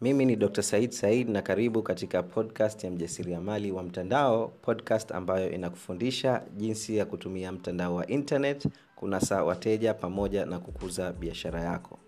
mimi 0.00 0.24
ni 0.24 0.36
dr 0.36 0.62
said 0.62 0.90
said 0.92 1.28
na 1.28 1.42
karibu 1.42 1.82
katika 1.82 2.22
podcast 2.22 2.84
ya 2.84 2.90
mjasiriamali 2.90 3.72
wa 3.72 3.82
mtandao 3.82 4.48
podcast 4.48 5.12
ambayo 5.12 5.50
inakufundisha 5.50 6.42
jinsi 6.56 6.96
ya 6.96 7.04
kutumia 7.06 7.52
mtandao 7.52 7.94
wa 7.94 8.06
internet 8.06 8.68
kunasa 8.96 9.44
wateja 9.44 9.94
pamoja 9.94 10.46
na 10.46 10.58
kukuza 10.58 11.12
biashara 11.12 11.60
yako. 11.60 11.98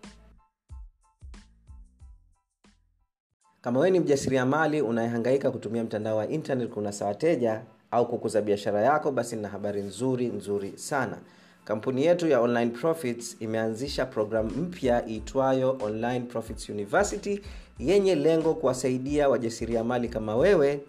Kama 3.60 3.78
wewe 3.80 3.90
ni 3.90 4.00
mjasiriamali 4.00 4.82
unayehangaika 4.82 5.50
kutumia 5.50 5.84
mtandao 5.84 6.16
wa 6.16 6.28
internet 6.28 6.68
kunasa 6.70 7.06
wateja 7.06 7.62
au 7.90 8.08
kukuza 8.08 8.42
biashara 8.42 8.80
yako 8.80 9.12
basi 9.12 9.36
nina 9.36 9.48
habari 9.48 9.82
nzuri 9.82 10.26
nzuri 10.26 10.72
sana. 10.78 11.18
Kampuni 11.64 12.04
yetu 12.04 12.28
ya 12.28 12.40
online 12.40 12.70
profits 12.70 13.36
imeanzisha 13.40 14.06
programu 14.06 14.50
mpya 14.50 15.08
iitwayo 15.08 15.78
online 15.82 16.20
profits 16.20 16.68
university 16.68 17.40
yenye 17.78 18.14
lengo 18.14 18.54
kuwasaidia 18.54 19.28
wajasiriamali 19.28 20.08
kama 20.08 20.36
wewe 20.36 20.80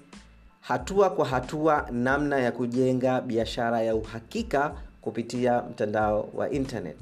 hatua 0.62 1.10
kwa 1.10 1.26
hatua 1.26 1.88
namna 1.92 2.40
ya 2.40 2.52
kujenga 2.52 3.22
biashara 3.22 3.82
ya 3.82 3.96
uhakika 3.96 4.74
kupitia 5.02 5.62
mtandao 5.62 6.30
wa 6.34 6.50
internet. 6.50 6.98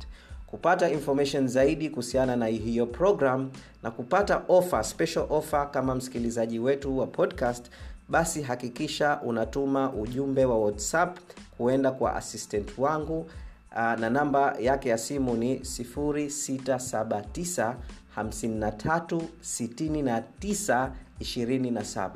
Kupata 0.47 0.89
information 0.89 1.47
zaidi 1.47 1.89
kuhusiana 1.89 2.35
na 2.35 2.45
hiyo 2.47 2.85
program 2.85 3.49
na 3.83 3.91
kupata 3.91 4.41
offer, 4.47 4.83
special 4.83 5.25
offer 5.29 5.71
kama 5.71 5.95
msikilizaji 5.95 6.59
wetu 6.59 6.97
wa 6.99 7.07
podcast 7.07 7.65
basi 8.09 8.41
hakikisha 8.41 9.19
unatuma 9.21 9.93
ujumbe 9.93 10.45
wa 10.45 10.57
whatsapp 10.59 11.17
kuenda 11.57 11.91
kwa 11.91 12.15
assistant 12.15 12.77
wangu 12.77 13.29
na 13.75 14.09
namba 14.09 14.55
yake 14.59 14.89
ya 14.89 14.97
simu 14.97 15.35
ni 15.37 15.55
679 15.59 17.75
53 18.17 19.21
69 19.43 20.89
27 21.19 22.11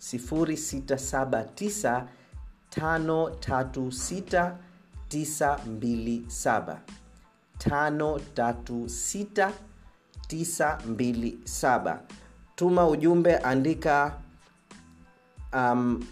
0679 0.00 2.04
536 2.76 4.54
927 5.10 6.76
536927 11.02 11.98
tuma 12.56 12.88
ujumbe 12.88 13.36
andika 13.36 14.14
um, 15.52 16.04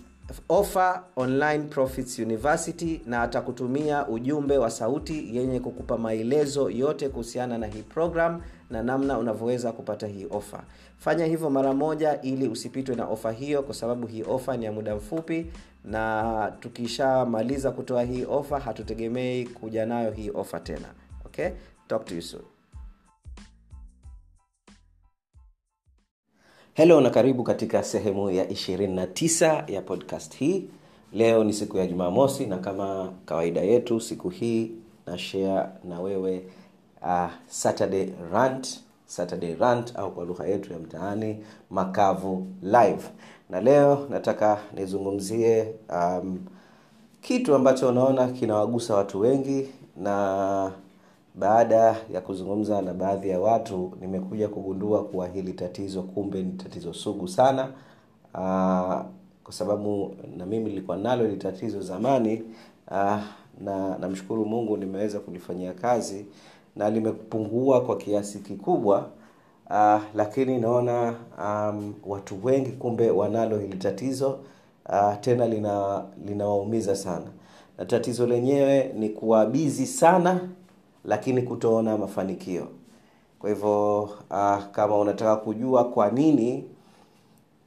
offer 0.48 1.02
online 1.16 1.64
profits 1.64 2.18
university 2.18 3.00
na 3.06 3.22
atakutumia 3.22 4.08
ujumbe 4.08 4.58
wa 4.58 4.70
sauti 4.70 5.36
yenye 5.36 5.60
kukupa 5.60 5.98
maelezo 5.98 6.70
yote 6.70 7.08
kuhusiana 7.08 7.58
na 7.58 7.66
hii 7.66 7.82
program 7.82 8.40
na 8.70 8.82
namna 8.82 9.18
unavyoweza 9.18 9.72
kupata 9.72 10.06
hii 10.06 10.26
ofa 10.30 10.62
fanya 10.98 11.24
hivyo 11.26 11.50
mara 11.50 11.74
moja 11.74 12.20
ili 12.22 12.48
usipitwe 12.48 12.94
na 12.96 13.06
ofa 13.06 13.32
hiyo 13.32 13.62
kwa 13.62 13.74
sababu 13.74 14.06
hii 14.06 14.22
ofa 14.22 14.56
ni 14.56 14.64
ya 14.64 14.72
muda 14.72 14.96
mfupi 14.96 15.46
na 15.84 16.52
tukishamaliza 16.60 17.70
kutoa 17.70 18.02
hii 18.02 18.24
ofa 18.24 18.60
hatutegemei 18.60 19.46
kuja 19.46 19.86
nayo 19.86 20.10
hii 20.10 20.30
ofa 20.34 20.60
tena. 20.60 20.88
Okay? 21.26 21.48
Talk 21.88 22.04
to 22.04 22.14
you 22.14 22.22
soon 22.22 22.42
helo 26.80 27.00
na 27.00 27.10
karibu 27.10 27.42
katika 27.42 27.82
sehemu 27.82 28.30
ya 28.30 28.44
29 28.44 29.72
ya 29.72 29.82
podcast 29.82 30.36
hii. 30.36 30.64
Leo 31.12 31.44
ni 31.44 31.52
siku 31.52 31.78
ya 31.78 31.86
jumamosi 31.86 32.46
na 32.46 32.58
kama 32.58 33.12
kawaida 33.26 33.60
yetu 33.60 34.00
siku 34.00 34.28
hii 34.28 34.70
na 35.06 35.18
share 35.18 35.68
na 35.84 36.00
wewe 36.00 36.42
uh, 37.02 37.30
saturday 37.48 38.08
rant 38.32 38.80
saturday 39.06 39.54
rant 39.54 39.96
au 39.96 40.10
kwa 40.14 40.24
lugha 40.24 40.46
yetu 40.46 40.72
ya 40.72 40.78
mtaani 40.78 41.36
makavu 41.70 42.46
live. 42.62 43.02
Na 43.50 43.60
leo 43.60 44.06
nataka 44.10 44.58
nizungumzie 44.74 45.74
um, 45.92 46.38
kitu 47.20 47.54
ambacho 47.54 47.88
unaona 47.88 48.28
kinawagusa 48.28 48.94
watu 48.94 49.20
wengi 49.20 49.68
na 49.96 50.72
baada 51.34 51.96
ya 52.12 52.20
kuzungumza 52.20 52.82
na 52.82 52.94
baadhi 52.94 53.28
ya 53.28 53.40
watu 53.40 53.92
nimekuja 54.00 54.48
kugundua 54.48 55.04
kuwa 55.04 55.28
hili 55.28 55.52
tatizo 55.52 56.02
kumbe 56.02 56.42
ni 56.42 56.52
tatizo 56.52 56.92
sugu 56.92 57.28
sana. 57.28 57.68
Aa, 58.34 59.04
kwa 59.44 59.52
sababu 59.52 60.14
na 60.36 60.46
mimi 60.46 60.64
nilikuwa 60.70 60.96
nalo 60.96 61.24
hili 61.24 61.36
tatizo 61.36 61.80
zamani 61.80 62.42
aa, 62.88 63.22
na 63.60 63.98
namshukuru 63.98 64.44
mungu 64.44 64.76
nimeweza 64.76 65.20
kulifanyia 65.20 65.72
kazi 65.72 66.26
na 66.76 66.90
limepungua 66.90 67.80
kwa 67.80 67.96
kiasi 67.96 68.38
kikubwa. 68.38 69.06
Uh, 69.70 70.00
lakini 70.14 70.58
naona 70.58 71.14
um, 71.38 71.94
watu 72.06 72.44
wengi 72.44 72.70
kumbe 72.70 73.10
wanalo 73.10 73.58
hili 73.58 73.76
tatizo 73.76 74.38
uh, 74.88 75.14
tena 75.20 75.46
lina 75.46 76.04
linawaumiza 76.26 76.96
sana. 76.96 77.26
Na 77.78 77.84
tatizo 77.84 78.26
lenyewe 78.26 78.92
ni 78.98 79.08
kuwa 79.08 79.46
bizi 79.46 79.86
sana 79.86 80.40
lakini 81.04 81.42
kutoona 81.42 81.96
mafanikio. 81.96 82.66
Kwa 83.38 83.50
hivyo 83.50 84.02
uh, 84.02 84.64
kama 84.72 84.98
unataka 84.98 85.36
kujua 85.36 85.84
kwa 85.84 86.10
nini 86.10 86.64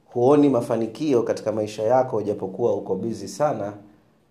huoni 0.06 0.48
mafanikio 0.48 1.22
katika 1.22 1.52
maisha 1.52 1.82
yako 1.82 2.22
japokuwa 2.22 2.74
uko 2.74 2.94
bizi 2.94 3.28
sana 3.28 3.72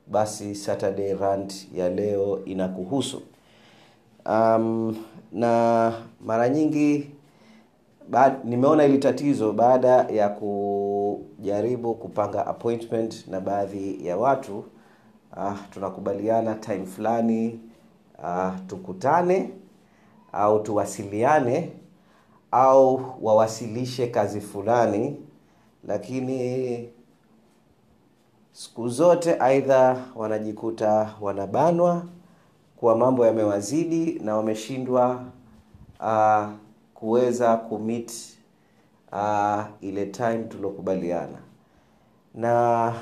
basi 0.07 0.55
saturday 0.55 1.13
rant 1.13 1.67
ya 1.75 1.89
leo 1.89 2.45
inakuhusu. 2.45 3.21
Um, 4.25 4.95
na 5.31 5.93
mara 6.25 6.49
nyingi 6.49 7.09
ba, 8.09 8.39
nimeona 8.43 8.85
ili 8.85 8.97
tatizo 8.97 9.51
baada 9.53 9.87
ya 9.89 10.29
kujaribu 10.29 11.93
kupanga 11.95 12.47
appointment 12.47 13.27
na 13.27 13.39
baadhi 13.39 14.07
ya 14.07 14.17
watu. 14.17 14.63
Uh, 15.37 15.53
tunakubaliana 15.73 16.55
time 16.55 16.85
fulani 16.85 17.59
uh, 18.19 18.53
tukutane 18.67 19.49
au 20.31 20.59
tuwasiliane 20.63 21.71
au 22.51 23.01
wawasilishe 23.21 24.07
kazi 24.07 24.41
fulani 24.41 25.17
lakini 25.87 26.89
siku 28.51 28.89
zote 28.89 29.35
aidha 29.39 29.97
wanajikuta 30.15 31.15
wanabanwa 31.21 32.05
kuwa 32.77 32.97
mambo 32.97 33.25
yamewazidi 33.25 34.19
na 34.19 34.35
wameshindwa 34.37 35.23
uh, 35.99 36.45
kuweza 36.93 37.57
kumit 37.57 38.11
uh, 39.11 39.61
ile 39.81 40.05
time 40.05 40.43
tuliokubaliana 40.43 41.37
na 42.35 42.93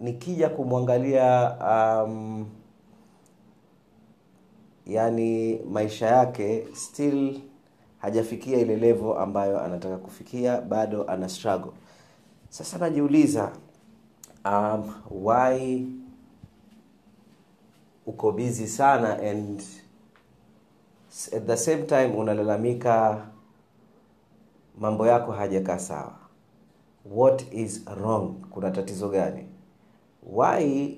nikija 0.00 0.48
kumwangalia 0.48 1.56
um, 2.04 2.46
yani 4.86 5.58
maisha 5.70 6.06
yake 6.06 6.66
still 6.72 7.40
hajafikia 7.98 8.58
ile 8.58 8.76
levo 8.76 9.18
ambayo 9.18 9.60
anataka 9.60 9.96
kufikia 9.96 10.60
bado 10.60 11.04
ana 11.04 11.28
struggle. 11.28 11.72
Sasa 12.48 12.78
najiuliza 12.78 13.52
um, 14.44 14.94
why 15.10 15.86
uko 18.06 18.32
busy 18.32 18.66
sana 18.66 19.18
and 19.18 19.62
at 21.36 21.46
the 21.46 21.56
same 21.56 21.82
time 21.82 22.06
unalalamika 22.06 23.26
mambo 24.80 25.06
yako 25.06 25.32
hajakaa 25.32 25.78
sawa? 25.78 26.14
What 27.14 27.44
is 27.52 27.84
wrong? 27.86 28.34
Kuna 28.50 28.70
tatizo 28.70 29.08
gani? 29.08 29.46
Why 30.32 30.96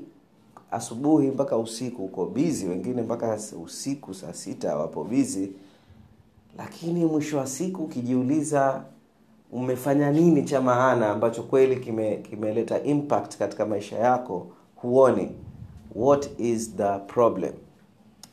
asubuhi 0.71 1.29
mpaka 1.29 1.57
usiku 1.57 2.05
uko 2.05 2.27
bizi 2.27 2.67
wengine 2.67 3.03
mpaka 3.03 3.39
usiku 3.65 4.15
saa 4.15 4.33
sita 4.33 4.77
wapo 4.77 5.05
bizi 5.05 5.53
lakini 6.59 7.05
mwisho 7.05 7.39
wa 7.39 7.47
siku 7.47 7.83
ukijiuliza 7.83 8.83
umefanya 9.53 10.11
nini 10.11 10.43
cha 10.45 10.61
maana 10.61 11.11
ambacho 11.11 11.43
kweli 11.43 11.77
kime 11.77 12.17
kimeleta 12.17 12.83
impact 12.83 13.37
katika 13.39 13.67
maisha 13.67 13.99
yako? 13.99 14.47
Huoni. 14.77 15.31
What 15.95 16.31
is 16.39 16.77
the 16.77 16.99
problem? 17.07 17.53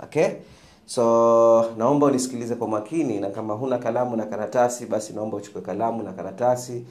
Okay? 0.04 0.28
So 0.86 1.72
naomba 1.78 2.08
unisikilize 2.08 2.56
kwa 2.56 2.68
makini 2.68 3.20
na 3.20 3.30
kama 3.30 3.54
huna 3.54 3.78
kalamu 3.78 4.16
na 4.16 4.26
karatasi 4.26 4.86
basi 4.86 5.14
naomba 5.14 5.38
uchukue 5.38 5.62
kalamu 5.62 6.04
na 6.04 6.14
karatasi 6.14 6.86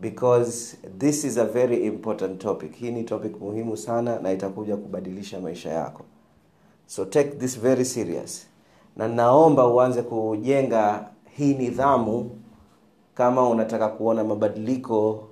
because 0.00 0.76
this 0.98 1.24
is 1.24 1.36
a 1.38 1.44
very 1.44 1.86
important 1.86 2.40
topic. 2.40 2.74
Hii 2.76 2.90
ni 2.90 3.04
topic 3.04 3.40
muhimu 3.40 3.76
sana 3.76 4.18
na 4.20 4.32
itakuja 4.32 4.76
kubadilisha 4.76 5.40
maisha 5.40 5.70
yako. 5.70 6.02
So 6.86 7.04
take 7.04 7.30
this 7.30 7.60
very 7.60 7.84
serious. 7.84 8.46
Na 8.96 9.08
naomba 9.08 9.66
uanze 9.66 10.02
kujenga 10.02 11.06
hii 11.36 11.54
nidhamu 11.54 12.30
kama 13.14 13.48
unataka 13.48 13.88
kuona 13.88 14.24
mabadiliko 14.24 15.28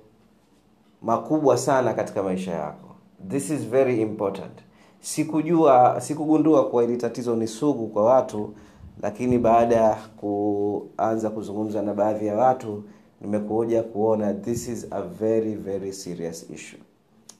makubwa 1.01 1.57
sana 1.57 1.93
katika 1.93 2.23
maisha 2.23 2.51
yako. 2.51 2.89
This 3.29 3.49
is 3.49 3.67
very 3.67 4.01
important. 4.01 4.51
Sikujua 4.99 6.01
sikugundua 6.01 6.69
kuwa 6.69 6.83
ili 6.83 6.97
tatizo 6.97 7.35
ni 7.35 7.47
sugu 7.47 7.87
kwa 7.87 8.03
watu 8.03 8.53
lakini 9.01 9.37
baada 9.37 9.75
ya 9.75 9.97
kuanza 10.17 11.29
kuzungumza 11.29 11.81
na 11.81 11.93
baadhi 11.93 12.27
ya 12.27 12.35
watu 12.37 12.83
nimekuja 13.21 13.83
kuona 13.83 14.33
this 14.33 14.67
is 14.67 14.87
a 14.91 15.01
very 15.01 15.55
very 15.55 15.93
serious 15.93 16.49
issue. 16.49 16.79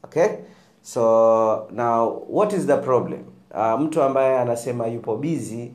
Okay? 0.04 0.28
So 0.81 1.68
now 1.72 2.24
what 2.30 2.54
is 2.54 2.66
the 2.68 2.78
problem? 2.78 3.20
Uh, 3.56 3.80
mtu 3.81 4.04
ambaye 4.04 4.40
anasema 4.40 4.88
yupo 4.88 5.16
bizi 5.18 5.72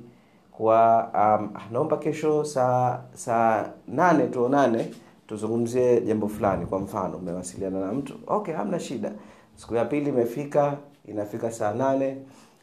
kwa 0.52 1.10
um, 1.14 1.48
naomba 1.72 1.96
kesho 1.96 2.44
saa 2.44 3.00
saa 3.14 3.68
nane 3.88 4.26
tuonane 4.26 4.90
tuzungumzie 5.26 6.00
jambo 6.00 6.28
fulani 6.28 6.66
kwa 6.66 6.78
mfano 6.78 7.16
umewasiliana 7.16 7.80
na 7.80 7.92
mtu. 7.92 8.14
Okay 8.26 8.54
hamna 8.54 8.80
shida. 8.80 9.12
Siku 9.56 9.74
ya 9.74 9.84
pili 9.84 10.08
imefika 10.10 10.76
inafika 11.08 11.52
saa 11.52 11.74
nane 11.74 12.16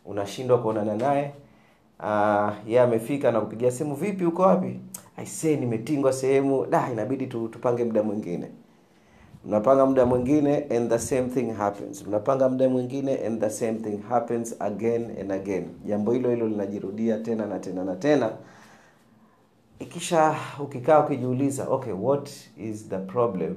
unashindwa 0.06 0.58
kuonana 0.62 0.96
naye. 0.96 1.34
Uh, 2.00 2.70
ye 2.72 2.80
amefika 2.80 3.32
na 3.32 3.42
kupigia 3.42 3.72
simu 3.72 3.96
vipi 3.96 4.26
uko 4.26 4.42
wapi 4.42 4.80
aisee 5.22 5.56
nimetingwa 5.58 6.14
sehemu 6.14 6.66
da 6.66 6.92
inabidi 6.92 7.28
tu, 7.28 7.48
tupange 7.48 7.84
muda 7.84 8.04
mwingine. 8.04 8.48
Mnapanga 9.46 9.86
muda 9.86 10.06
mwingine 10.06 10.56
and 10.58 10.90
the 10.90 11.00
same 11.00 11.30
thing 11.30 11.52
happens. 11.52 12.08
Mnapanga 12.08 12.50
muda 12.50 12.70
mwingine 12.70 13.26
and 13.26 13.42
the 13.42 13.50
same 13.50 13.74
thing 13.74 13.98
happens 14.10 14.56
again 14.60 15.12
and 15.22 15.32
again. 15.32 15.66
Jambo 15.86 16.12
hilo 16.12 16.30
hilo 16.30 16.48
linajirudia 16.48 17.18
tena 17.20 17.46
na 17.46 17.60
tena 17.60 17.84
na 17.84 17.96
tena. 17.96 18.32
Ikisha 19.80 20.36
ukikaa 20.60 21.06
ukijiuliza 21.06 21.68
okay 21.70 21.94
what 21.94 22.30
is 22.58 22.90
the 22.90 22.98
problem? 23.00 23.56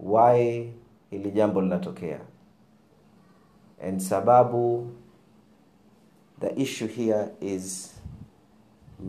Why 0.00 0.68
hili 1.10 1.30
jambo 1.30 1.60
linatokea? 1.60 2.20
And 3.88 4.00
sababu 4.00 4.86
the 6.40 6.62
issue 6.62 6.86
here 6.88 7.28
is 7.40 7.94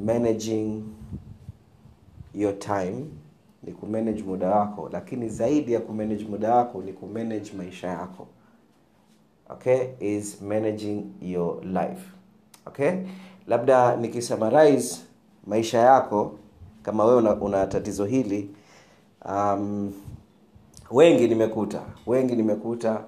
managing 0.05 0.83
your 2.33 2.59
time 2.59 3.05
ni 3.63 3.71
kumanage 3.71 4.23
muda 4.23 4.49
wako 4.49 4.89
lakini 4.93 5.29
zaidi 5.29 5.73
ya 5.73 5.79
kumanage 5.79 6.25
muda 6.25 6.55
wako 6.55 6.81
ni 6.81 6.93
kumanage 6.93 7.51
maisha 7.57 7.87
yako. 7.87 8.27
Okay? 9.49 9.79
Is 9.99 10.41
managing 10.41 11.03
your 11.21 11.65
life. 11.65 12.01
Okay? 12.65 12.91
Labda 13.47 13.95
nikisummarize 13.95 14.95
maisha 15.47 15.77
yako 15.79 16.31
kama 16.83 17.05
wewe 17.05 17.17
una, 17.17 17.33
una 17.35 17.67
tatizo 17.67 18.05
hili 18.05 18.49
um, 19.29 19.93
wengi 20.91 21.27
nimekuta. 21.27 21.81
Wengi 22.07 22.35
nimekuta 22.35 23.03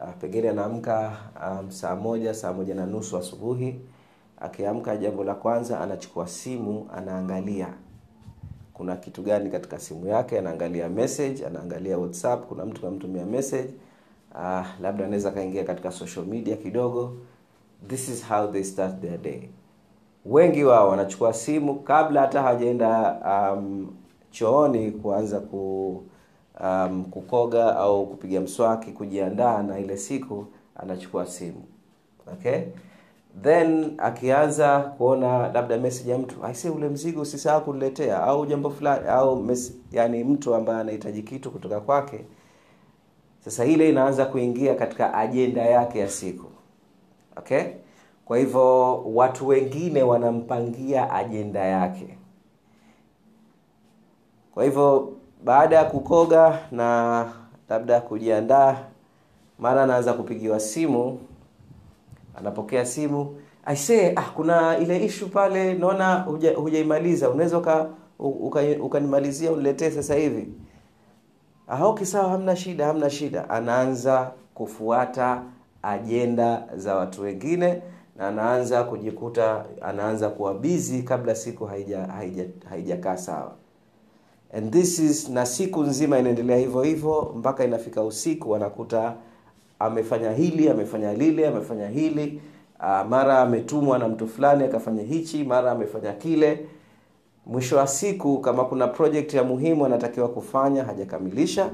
uh, 0.00 0.10
pengine 0.20 0.48
anaamka 0.48 1.12
um, 1.50 1.70
saa 1.70 1.96
moja 1.96 2.34
saa 2.34 2.52
moja 2.52 2.74
na 2.74 2.86
nusu 2.86 3.16
asubuhi. 3.18 3.80
Akiamka 4.40 4.96
jambo 4.96 5.24
la 5.24 5.34
kwanza 5.34 5.80
anachukua 5.80 6.28
simu 6.28 6.88
anaangalia 6.96 7.68
kuna 8.82 8.96
kitu 8.96 9.22
gani 9.22 9.50
katika 9.50 9.78
simu 9.78 10.06
yake 10.06 10.38
anaangalia 10.38 10.88
message 10.88 11.46
anaangalia 11.46 11.98
whatsapp 11.98 12.46
kuna 12.46 12.66
mtu 12.66 12.80
kamtumia 12.82 13.26
message. 13.26 13.68
Uh, 14.34 14.66
labda 14.80 15.04
anaweza 15.04 15.28
akaingia 15.28 15.64
katika 15.64 15.90
social 15.92 16.26
media 16.26 16.56
kidogo. 16.56 17.12
This 17.88 18.08
is 18.08 18.28
how 18.28 18.46
they 18.52 18.64
start 18.64 19.00
their 19.00 19.18
day. 19.18 19.40
Wengi 20.26 20.64
wao 20.64 20.88
wanachukua 20.88 21.32
simu 21.32 21.74
kabla 21.74 22.20
hata 22.20 22.42
hawajaenda 22.42 23.16
um, 23.54 23.90
chooni 24.30 24.90
kuanza 24.90 25.40
ku 25.40 26.02
um, 26.60 27.04
kukoga 27.04 27.76
au 27.76 28.06
kupiga 28.06 28.40
mswaki 28.40 28.92
kujiandaa 28.92 29.62
na 29.62 29.78
ile 29.78 29.96
siku 29.96 30.46
anachukua 30.76 31.26
simu. 31.26 31.62
Okay 32.32 32.60
then 33.42 33.94
akianza 33.98 34.80
kuona 34.80 35.48
labda 35.52 35.78
message 35.78 36.10
ya 36.10 36.18
mtu 36.18 36.44
aise 36.44 36.70
ule 36.70 36.88
mzigo 36.88 37.20
usisahau 37.20 37.64
kuniletea 37.64 38.22
au 38.22 38.46
jambo 38.46 38.70
fulani 38.70 39.08
au 39.08 39.42
mes, 39.42 39.72
yani 39.92 40.24
mtu 40.24 40.54
ambaye 40.54 40.80
anahitaji 40.80 41.22
kitu 41.22 41.50
kutoka 41.50 41.80
kwake 41.80 42.24
sasa 43.44 43.64
ile 43.64 43.88
inaanza 43.88 44.24
kuingia 44.26 44.74
katika 44.74 45.14
ajenda 45.14 45.62
yake 45.62 45.98
ya 45.98 46.08
siku. 46.08 46.46
Okay? 47.36 47.62
Kwa 48.24 48.38
hivyo 48.38 48.96
watu 49.04 49.48
wengine 49.48 50.02
wanampangia 50.02 51.12
ajenda 51.12 51.60
yake. 51.60 52.18
Kwa 54.54 54.64
hivyo 54.64 55.12
baada 55.44 55.76
ya 55.76 55.84
kukoga 55.84 56.58
na 56.70 57.32
labda 57.68 58.00
kujiandaa 58.00 58.76
mara 59.58 59.82
anaanza 59.82 60.12
kupigiwa 60.12 60.60
simu 60.60 61.18
anapokea 62.34 62.86
simu 62.86 63.36
aisee 63.64 64.12
ah, 64.16 64.22
kuna 64.22 64.78
ile 64.78 65.04
ishu 65.04 65.28
pale 65.28 65.74
naona 65.74 66.14
hujaimaliza 66.56 67.30
unaweza 67.30 67.58
uka, 67.58 67.88
ukanimalizia 68.82 69.50
uka 69.50 69.58
uniletee 69.58 69.90
sasa 69.90 70.14
hivi. 70.14 70.48
Ah, 71.68 71.86
okay 71.86 72.06
sawa 72.06 72.28
hamna 72.30 72.56
shida 72.56 72.86
hamna 72.86 73.10
shida. 73.10 73.50
Anaanza 73.50 74.30
kufuata 74.54 75.42
ajenda 75.82 76.68
za 76.76 76.94
watu 76.96 77.22
wengine 77.22 77.82
na 78.16 78.28
anaanza 78.28 78.84
kujikuta 78.84 79.64
anaanza 79.80 80.28
kuwa 80.28 80.54
bizi 80.54 81.02
kabla 81.02 81.34
siku 81.34 81.64
haijakaa 81.64 82.12
haija, 82.12 82.44
haija 82.70 83.16
sawa. 83.16 83.52
And 84.54 84.72
this 84.72 84.98
is 84.98 85.28
na 85.28 85.46
siku 85.46 85.82
nzima 85.82 86.18
inaendelea 86.18 86.56
hivyo 86.56 86.82
hivyo 86.82 87.34
mpaka 87.36 87.64
inafika 87.64 88.02
usiku 88.02 88.56
anakuta 88.56 89.14
amefanya 89.82 90.32
hili 90.32 90.68
amefanya 90.68 91.12
lile 91.14 91.48
amefanya 91.48 91.88
hili 91.88 92.40
uh, 92.80 93.08
mara 93.08 93.38
ametumwa 93.38 93.98
na 93.98 94.08
mtu 94.08 94.28
fulani 94.28 94.64
akafanya 94.64 95.02
hichi 95.02 95.44
mara 95.44 95.70
amefanya 95.72 96.12
kile. 96.12 96.66
Mwisho 97.46 97.76
wa 97.76 97.86
siku 97.86 98.38
kama 98.40 98.64
kuna 98.64 98.88
project 98.88 99.34
ya 99.34 99.44
muhimu 99.44 99.86
anatakiwa 99.86 100.28
kufanya 100.28 100.84
hajakamilisha. 100.84 101.70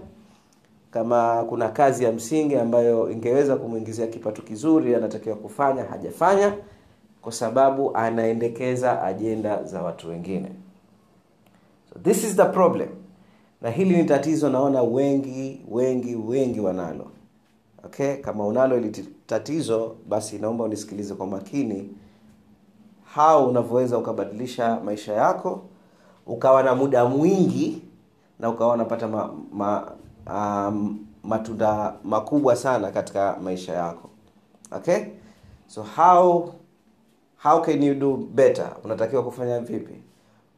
Kama 0.90 1.44
kuna 1.48 1.68
kazi 1.68 2.04
ya 2.04 2.12
msingi 2.12 2.56
ambayo 2.56 3.10
ingeweza 3.10 3.56
kumwingizia 3.56 4.06
kipato 4.06 4.42
kizuri 4.42 4.94
anatakiwa 4.94 5.36
kufanya 5.36 5.84
hajafanya 5.84 6.52
kwa 7.22 7.32
sababu 7.32 7.96
anaendekeza 7.96 9.02
ajenda 9.02 9.62
za 9.64 9.82
watu 9.82 10.08
wengine. 10.08 10.48
So 11.92 11.98
this 11.98 12.24
is 12.24 12.36
the 12.36 12.44
problem. 12.44 12.88
Na 13.62 13.70
hili 13.70 13.96
ni 13.96 14.04
tatizo 14.04 14.48
naona 14.50 14.82
wengi 14.82 15.60
wengi 15.70 16.14
wengi 16.16 16.60
wanalo 16.60 17.06
okay 17.84 18.16
kama 18.16 18.46
unalo 18.46 18.76
ili 18.76 19.08
tatizo 19.26 19.96
basi 20.08 20.38
naomba 20.38 20.64
unisikilize 20.64 21.14
kwa 21.14 21.26
makini 21.26 21.90
hao 23.14 23.46
unavyoweza 23.46 23.98
ukabadilisha 23.98 24.80
maisha 24.84 25.12
yako 25.12 25.62
ukawa 26.26 26.62
na 26.62 26.74
muda 26.74 27.04
mwingi 27.04 27.82
na 28.38 28.48
ukawa 28.50 28.74
unapata 28.74 29.08
ma, 29.08 29.34
ma, 29.52 29.92
um, 30.26 30.98
matunda 31.24 31.94
makubwa 32.04 32.56
sana 32.56 32.90
katika 32.90 33.36
maisha 33.42 33.72
yako. 33.72 34.10
Okay? 34.72 35.04
So 35.66 35.82
how 35.82 36.52
how 37.42 37.60
can 37.62 37.82
you 37.82 37.94
do 37.94 38.16
better? 38.16 38.76
Unatakiwa 38.84 39.22
kufanya 39.24 39.60
vipi? 39.60 39.94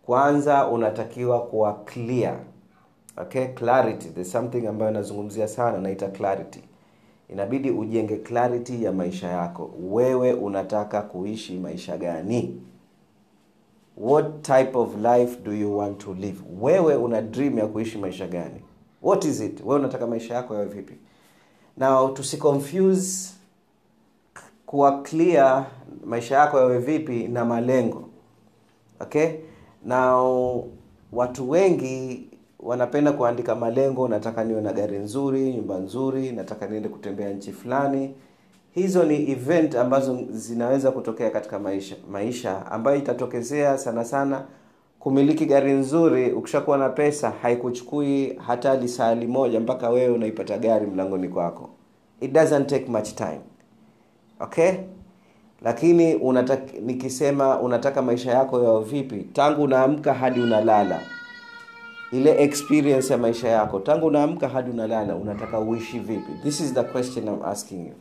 Kwanza 0.07 0.67
unatakiwa 0.69 1.41
kuwa 1.41 1.75
clear. 1.75 2.37
Okay? 3.17 3.47
Clarity. 3.47 4.09
There's 4.09 4.33
something 4.33 4.67
ambayo 4.67 4.91
nazungumzia 4.91 5.49
sana 5.49 5.79
naita 5.79 6.09
clarity 6.09 6.61
inabidi 7.33 7.71
ujenge 7.71 8.17
clarity 8.17 8.85
ya 8.85 8.93
maisha 8.93 9.29
yako. 9.29 9.71
Wewe 9.91 10.33
unataka 10.33 11.03
kuishi 11.03 11.59
maisha 11.59 11.97
gani? 11.97 12.61
What 13.97 14.43
type 14.43 14.71
of 14.79 14.97
life 14.97 15.37
do 15.45 15.53
you 15.53 15.79
want 15.79 15.99
to 15.99 16.15
live? 16.15 16.41
Wewe 16.61 16.95
una 16.97 17.23
dream 17.23 17.59
ya 17.59 17.67
kuishi 17.67 17.99
maisha 17.99 18.27
gani? 18.27 18.61
What 19.03 19.25
is 19.25 19.41
it? 19.41 19.61
Wewe 19.65 19.79
unataka 19.79 20.07
maisha 20.07 20.35
yako 20.35 20.55
yawe 20.55 20.67
vipi? 20.67 20.95
Na 21.77 22.09
tusiconfuse 22.15 23.35
kuwa 24.67 25.03
clear 25.03 25.67
maisha 26.05 26.37
yako 26.39 26.59
yawe 26.59 26.79
vipi 26.79 27.29
na 27.29 27.45
malengo. 27.45 28.09
Okay? 29.01 29.29
Now 29.85 30.65
watu 31.13 31.51
wengi 31.51 32.30
wanapenda 32.63 33.13
kuandika 33.13 33.55
malengo 33.55 34.09
nataka 34.09 34.45
niwe 34.45 34.61
na 34.61 34.73
gari 34.73 34.99
nzuri 34.99 35.53
nyumba 35.55 35.79
nzuri 35.79 36.33
nataka 36.33 36.67
niende 36.67 36.89
kutembea 36.89 37.31
nchi 37.31 37.53
fulani. 37.53 38.15
Hizo 38.73 39.03
ni 39.05 39.31
event 39.31 39.75
ambazo 39.75 40.19
zinaweza 40.31 40.91
kutokea 40.91 41.31
katika 41.31 41.59
maisha 41.59 41.97
maisha 42.11 42.67
ambayo 42.73 42.97
itatokezea 42.99 43.79
sana 43.79 44.05
sana. 44.05 44.43
Kumiliki 44.99 45.47
gari 45.47 45.73
nzuri 45.73 46.33
ukishakuwa 46.33 46.79
na 46.79 46.89
pesa 46.89 47.31
haikuchukui 47.43 48.39
hata 48.47 48.77
lisali 48.77 49.27
moja 49.27 49.61
mpaka 49.61 49.91
wewe 49.91 50.15
unaipata 50.15 50.59
gari 50.59 50.87
mlangoni 50.87 51.29
kwako. 51.29 51.69
It 52.21 52.33
doesn't 52.33 52.67
take 52.67 52.87
much 52.91 53.15
time. 53.15 53.41
Okay? 54.41 54.73
Lakini 55.63 56.15
unataka, 56.15 56.73
nikisema 56.81 57.61
unataka 57.61 58.03
maisha 58.03 58.31
yako 58.33 58.63
yao 58.65 58.81
vipi 58.81 59.17
tangu 59.33 59.63
unaamka 59.63 60.15
hadi 60.15 60.41
unalala 60.41 61.01
ile 62.13 62.43
experience 62.45 63.13
ya 63.13 63.19
maisha 63.19 63.49
yako. 63.49 63.81
Tangu 63.81 64.07
unaamka 64.07 64.49
hadi 64.49 64.71
unalala 64.71 65.17
unataka 65.17 65.61
uishi 65.61 65.99
vipi? 65.99 66.33
This 66.43 66.61
is 66.61 66.75
the 66.75 66.83
question 66.83 67.29
I'm 67.29 67.43
asking 67.45 67.87
you. 67.87 67.95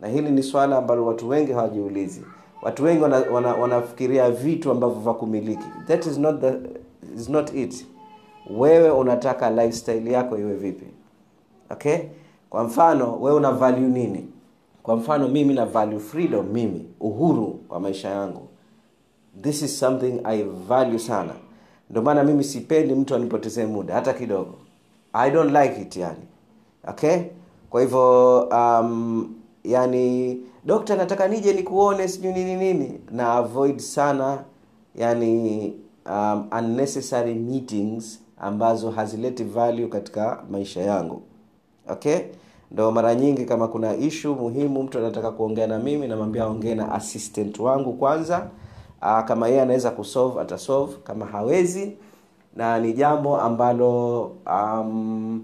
Na 0.00 0.08
hili 0.08 0.30
ni 0.30 0.42
swala 0.42 0.78
ambalo 0.78 1.06
watu 1.06 1.28
wengi 1.28 1.52
hawajiulizi. 1.52 2.22
Watu 2.62 2.84
wengi 2.84 3.02
wana, 3.02 3.16
wana, 3.32 3.54
wanafikiria 3.54 4.30
vitu 4.30 4.70
ambavyo 4.70 5.00
vya 5.00 5.12
kumiliki. 5.14 5.66
That 5.86 6.06
is 6.06 6.18
not, 6.18 6.40
the, 6.40 6.52
is 7.16 7.28
not 7.28 7.54
it. 7.54 7.86
Wewe 8.56 8.90
unataka 8.90 9.50
lifestyle 9.50 10.12
yako 10.12 10.38
iwe 10.38 10.54
vipi? 10.54 10.86
Okay? 11.70 11.98
Kwa 12.50 12.64
mfano 12.64 13.20
wewe 13.20 13.36
una 13.36 13.52
value 13.52 13.88
nini? 13.88 14.28
Kwa 14.82 14.96
mfano 14.96 15.28
mimi 15.28 15.54
na 15.54 15.66
value 15.66 15.98
freedom 15.98 16.46
mimi 16.52 16.84
uhuru 17.00 17.60
wa 17.68 17.80
maisha 17.80 18.08
yangu. 18.08 18.48
This 19.42 19.62
is 19.62 19.78
something 19.78 20.20
i 20.24 20.42
value 20.68 20.98
sana 20.98 21.32
ndio 21.90 22.02
maana 22.02 22.24
mimi 22.24 22.44
sipendi 22.44 22.94
mtu 22.94 23.14
anipotezee 23.14 23.66
muda 23.66 23.94
hata 23.94 24.12
kidogo. 24.12 24.54
I 25.12 25.30
don't 25.30 25.52
like 25.56 25.80
it 25.80 25.96
yani. 25.96 26.24
Okay? 26.88 27.16
Kwa 27.70 27.80
hivyo 27.80 28.40
um, 28.42 29.34
yani 29.64 30.36
dokta 30.64 30.96
nataka 30.96 31.28
nije 31.28 31.52
nikuone 31.52 32.08
sijui 32.08 32.32
nini 32.32 32.56
nini. 32.56 33.00
Na 33.10 33.32
avoid 33.32 33.78
sana 33.78 34.38
yani 34.96 35.74
um, 36.10 36.46
unnecessary 36.58 37.34
meetings 37.34 38.20
ambazo 38.38 38.90
hazileti 38.90 39.44
value 39.44 39.86
katika 39.88 40.42
maisha 40.50 40.80
yangu. 40.80 41.22
Okay? 41.90 42.18
Ndo 42.70 42.92
mara 42.92 43.14
nyingi 43.14 43.44
kama 43.44 43.68
kuna 43.68 43.96
ishu 43.96 44.34
muhimu 44.34 44.82
mtu 44.82 44.98
anataka 44.98 45.30
kuongea 45.30 45.66
na 45.66 45.78
mimi 45.78 46.08
namwambia 46.08 46.42
aongee 46.44 46.74
na 46.74 46.92
assistant 46.92 47.58
wangu 47.58 47.92
kwanza 47.92 48.46
Aa, 49.06 49.22
kama 49.22 49.48
yeye 49.48 49.62
anaweza 49.62 49.90
kusolve 49.90 50.40
atasolve 50.40 50.92
kama 51.04 51.26
hawezi 51.26 51.96
na 52.56 52.78
ni 52.80 52.92
jambo 52.92 53.40
ambalo 53.40 54.22
um, 54.46 55.42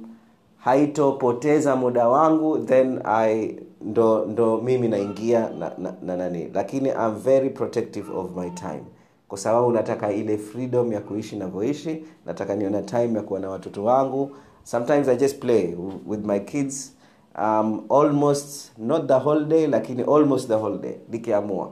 haitopoteza 0.59 1.76
muda 1.76 2.09
wangu 2.09 2.59
then 2.59 3.00
I 3.05 3.57
ndo 3.83 4.25
ndo 4.26 4.59
mimi 4.61 4.88
naingia 4.88 5.50
na, 5.59 5.73
na, 5.79 5.95
na 6.02 6.17
nani. 6.17 6.50
Lakini 6.55 6.88
I'm 6.88 7.14
very 7.14 7.50
protective 7.50 8.12
of 8.17 8.37
my 8.37 8.50
time. 8.50 8.83
Kwa 9.29 9.38
sababu 9.38 9.73
nataka 9.73 10.12
ile 10.12 10.38
freedom 10.38 10.93
ya 10.93 11.00
kuishi 11.00 11.37
navyoishi 11.37 12.05
nataka 12.26 12.55
niwe 12.57 12.71
na 12.71 12.83
time 12.83 13.12
ya 13.14 13.23
kuwa 13.23 13.40
na 13.40 13.50
watoto 13.50 13.85
wangu. 13.85 14.31
Sometimes 14.64 15.09
i 15.09 15.17
just 15.17 15.38
play 15.38 15.76
with 16.07 16.25
my 16.25 16.40
kids 16.40 16.93
um, 17.38 17.83
almost 17.90 18.73
not 18.79 19.07
the 19.07 19.14
whole 19.19 19.45
day 19.45 19.67
lakini 19.67 20.02
almost 20.02 20.49
the 20.49 20.55
whole 20.55 20.79
day 20.79 20.95
nikiamua. 21.11 21.71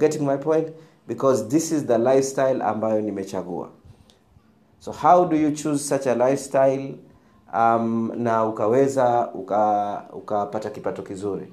Getting 0.00 0.22
my 0.26 0.36
point 0.36 0.68
because 1.06 1.48
this 1.48 1.72
is 1.72 1.86
the 1.86 1.98
lifestyle 1.98 2.62
ambayo 2.62 3.00
nimechagua. 3.00 3.68
So 4.80 4.92
how 4.92 5.24
do 5.24 5.36
you 5.36 5.50
choose 5.50 5.84
such 5.88 6.06
a 6.06 6.14
lifestyle 6.14 6.94
um, 7.54 8.12
na 8.16 8.44
ukaweza 8.44 9.30
ukapata 10.12 10.58
uka 10.58 10.70
kipato 10.70 11.02
kizuri? 11.02 11.52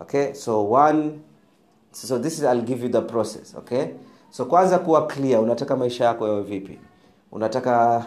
Okay 0.00 0.34
so 0.34 0.70
one 0.72 1.10
so 1.92 2.18
this 2.18 2.38
is 2.38 2.44
I'll 2.44 2.62
give 2.62 2.82
you 2.82 2.88
the 2.88 3.00
process 3.02 3.54
okay? 3.54 3.86
So 4.30 4.44
kwanza 4.44 4.78
kuwa 4.78 5.06
clear 5.06 5.40
unataka 5.40 5.76
maisha 5.76 6.04
yako 6.04 6.28
yawe 6.28 6.42
vipi? 6.42 6.78
Unataka 7.32 8.04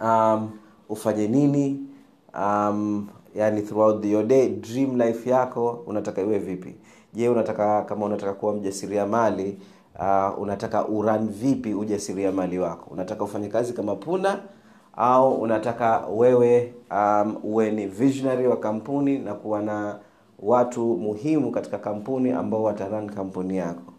um, 0.00 0.50
ufanye 0.88 1.28
nini? 1.28 1.80
Um, 2.38 3.08
yani 3.34 3.62
throughout 3.62 4.04
your 4.04 4.24
day 4.24 4.48
dream 4.48 5.00
life 5.00 5.30
yako 5.30 5.70
unataka 5.86 6.22
iwe 6.22 6.38
vipi? 6.38 6.74
Je 7.14 7.28
unataka 7.28 7.82
kama 7.82 8.06
unataka 8.06 8.32
kuwa 8.32 8.54
mjasiriamali 8.54 9.58
uh, 9.98 10.38
unataka 10.42 10.88
uran 10.88 11.28
vipi 11.28 11.74
ujasiriamali 11.74 12.58
wako? 12.58 12.90
Unataka 12.90 13.24
ufanye 13.24 13.48
kazi 13.48 13.72
kama 13.72 13.96
puna 13.96 14.38
au 14.96 15.34
unataka 15.34 16.06
wewe 16.06 16.74
um, 16.90 17.36
uwe 17.42 17.70
ni 17.70 17.86
visionary 17.86 18.46
wa 18.46 18.56
kampuni 18.56 19.18
na 19.18 19.34
kuwa 19.34 19.62
na 19.62 19.98
watu 20.38 20.84
muhimu 20.96 21.50
katika 21.50 21.78
kampuni 21.78 22.30
ambao 22.30 22.62
wataran 22.62 23.10
kampuni 23.10 23.56
yako? 23.56 23.92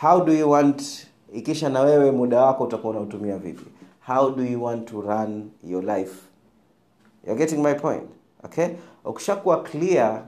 How 0.00 0.24
do 0.24 0.32
you 0.32 0.50
want 0.50 1.06
ikisha 1.32 1.68
na 1.68 1.80
wewe 1.80 2.10
muda 2.10 2.44
wako 2.44 2.64
utakuwa 2.64 2.90
unautumia 2.90 3.36
vipi? 3.38 3.64
How 4.06 4.30
do 4.30 4.44
you 4.44 4.64
want 4.64 4.84
to 4.90 5.00
run 5.00 5.50
your 5.64 5.84
life? 5.84 6.16
You're 7.26 7.38
getting 7.38 7.62
my 7.62 7.74
point 7.74 8.02
okay? 8.44 8.68
Ukishakuwa 9.04 9.62
clear 9.62 10.22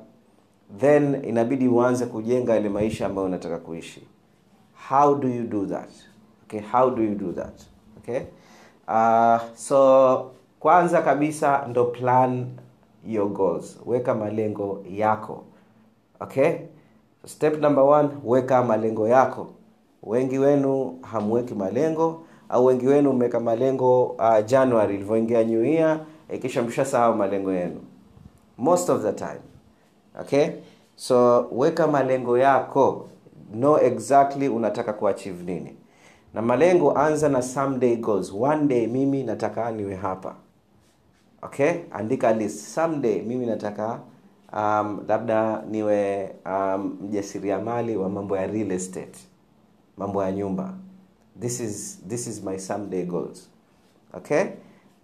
then 0.78 1.24
inabidi 1.24 1.68
uanze 1.68 2.06
kujenga 2.06 2.56
ile 2.56 2.68
maisha 2.68 3.06
ambayo 3.06 3.26
unataka 3.26 3.58
kuishi 3.58 4.02
how 4.92 5.14
do 5.14 5.28
you 5.28 5.42
do 5.44 5.66
that? 5.66 5.90
Okay 6.44 6.60
how 6.72 6.90
do 6.90 7.02
you 7.02 7.14
do 7.14 7.32
that? 7.32 7.54
Okay? 7.98 8.26
Uh, 8.88 9.38
so 9.54 10.30
kwanza 10.60 11.02
kabisa 11.02 11.66
ndo 11.68 11.84
plan 11.84 12.46
your 13.06 13.28
goals. 13.28 13.78
Weka 13.86 14.14
malengo 14.14 14.84
yako. 14.90 15.44
Okay? 16.20 16.52
So 17.22 17.28
step 17.28 17.58
number 17.60 17.84
one 17.84 18.08
weka 18.24 18.62
malengo 18.62 19.08
yako. 19.08 19.46
Wengi 20.02 20.38
wenu 20.38 20.98
hamweki 21.02 21.54
malengo 21.54 22.22
au 22.48 22.64
wengi 22.66 22.86
wenu 22.86 23.12
mmeweka 23.12 23.40
malengo 23.40 24.04
uh, 24.04 24.44
january 24.46 24.94
ilivyoingia 24.94 25.44
new 25.44 25.64
year 25.64 26.00
ikisha 26.34 26.62
mshasahau 26.62 27.14
malengo 27.14 27.52
yenu. 27.52 27.80
Most 28.58 28.90
of 28.90 29.02
the 29.02 29.12
time. 29.12 29.40
Okay? 30.20 30.48
So 30.96 31.48
weka 31.52 31.86
malengo 31.86 32.38
yako 32.38 33.08
know 33.54 33.76
exactly 33.80 34.48
unataka 34.48 34.92
kuachieve 34.92 35.44
nini. 35.44 35.76
Na 36.34 36.42
malengo 36.42 36.92
anza 36.98 37.28
na 37.28 37.42
someday 37.42 37.96
goals. 37.96 38.32
One 38.40 38.66
day 38.66 38.86
mimi 38.86 39.22
nataka 39.22 39.70
niwe 39.72 39.94
hapa. 39.94 40.34
Okay? 41.42 41.72
Andika 41.90 42.32
list 42.32 42.58
someday 42.74 43.22
mimi 43.22 43.46
nataka 43.46 44.00
um, 44.52 45.04
labda 45.08 45.62
niwe 45.70 46.30
um, 46.46 46.98
mjasiriamali 47.02 47.96
wa 47.96 48.08
mambo 48.08 48.36
ya 48.36 48.46
real 48.46 48.70
estate. 48.72 49.18
Mambo 49.96 50.22
ya 50.24 50.32
nyumba. 50.32 50.74
This 51.40 51.60
is 51.60 52.00
this 52.08 52.26
is 52.26 52.42
my 52.42 52.58
someday 52.58 53.04
goals. 53.04 53.48
Okay? 54.14 54.44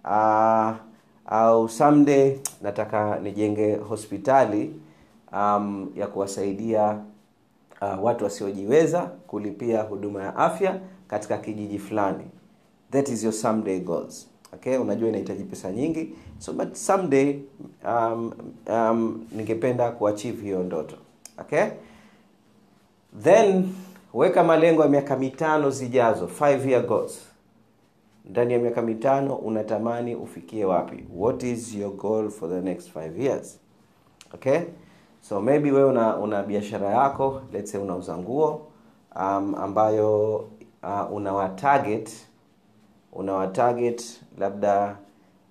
Uh, 0.05 0.73
au 1.27 1.69
someday 1.69 2.39
nataka 2.63 3.19
nijenge 3.19 3.75
hospitali 3.77 4.75
um, 5.33 5.91
ya 5.97 6.07
kuwasaidia 6.07 6.99
uh, 7.83 8.05
watu 8.05 8.25
wasiojiweza 8.25 9.03
kulipia 9.03 9.83
huduma 9.83 10.23
ya 10.23 10.37
afya 10.37 10.81
katika 11.09 11.39
kijiji 11.39 11.79
fulani. 11.79 12.25
That 12.91 13.09
is 13.09 13.25
your 13.25 13.33
someday 13.33 13.81
goals. 13.81 14.29
Okay 14.55 14.77
unajua 14.77 15.09
inahitaji 15.09 15.45
pesa 15.45 15.73
nyingi. 15.73 16.15
So 16.39 16.53
but 16.53 16.75
someday 16.75 17.39
um, 17.87 18.33
um, 18.71 19.27
ningependa 19.33 19.91
kuachieve 19.91 20.43
hiyo 20.43 20.63
ndoto. 20.63 20.97
Okay? 21.41 21.65
Then 23.23 23.69
weka 24.15 24.45
malengo 24.45 24.83
ya 24.83 24.89
miaka 24.89 25.17
mitano 25.17 25.71
zijazo. 25.71 26.29
Five 26.29 26.67
year 26.71 26.87
goals. 26.87 27.21
Ndani 28.31 28.53
ya 28.53 28.59
miaka 28.59 28.83
mitano 28.83 29.35
unatamani 29.37 30.15
ufikie 30.15 30.65
wapi? 30.65 31.05
What 31.17 31.43
is 31.43 31.75
your 31.75 31.93
goal 31.97 32.31
for 32.31 32.51
the 32.51 32.61
next 32.61 32.91
five 32.91 33.19
years? 33.19 33.59
Okay 34.35 34.61
so 35.21 35.41
maybe 35.41 35.73
wewe 35.73 35.89
una, 35.91 36.17
una 36.17 36.43
biashara 36.43 36.89
yako 36.91 37.41
let's 37.53 37.71
say 37.71 37.81
unauza 37.81 38.17
nguo 38.19 38.67
um, 39.17 39.55
ambayo 39.55 40.37
uh, 40.83 41.13
unawa 41.13 41.49
target 41.49 42.11
unawa 43.13 43.47
target 43.47 44.21
labda 44.39 44.97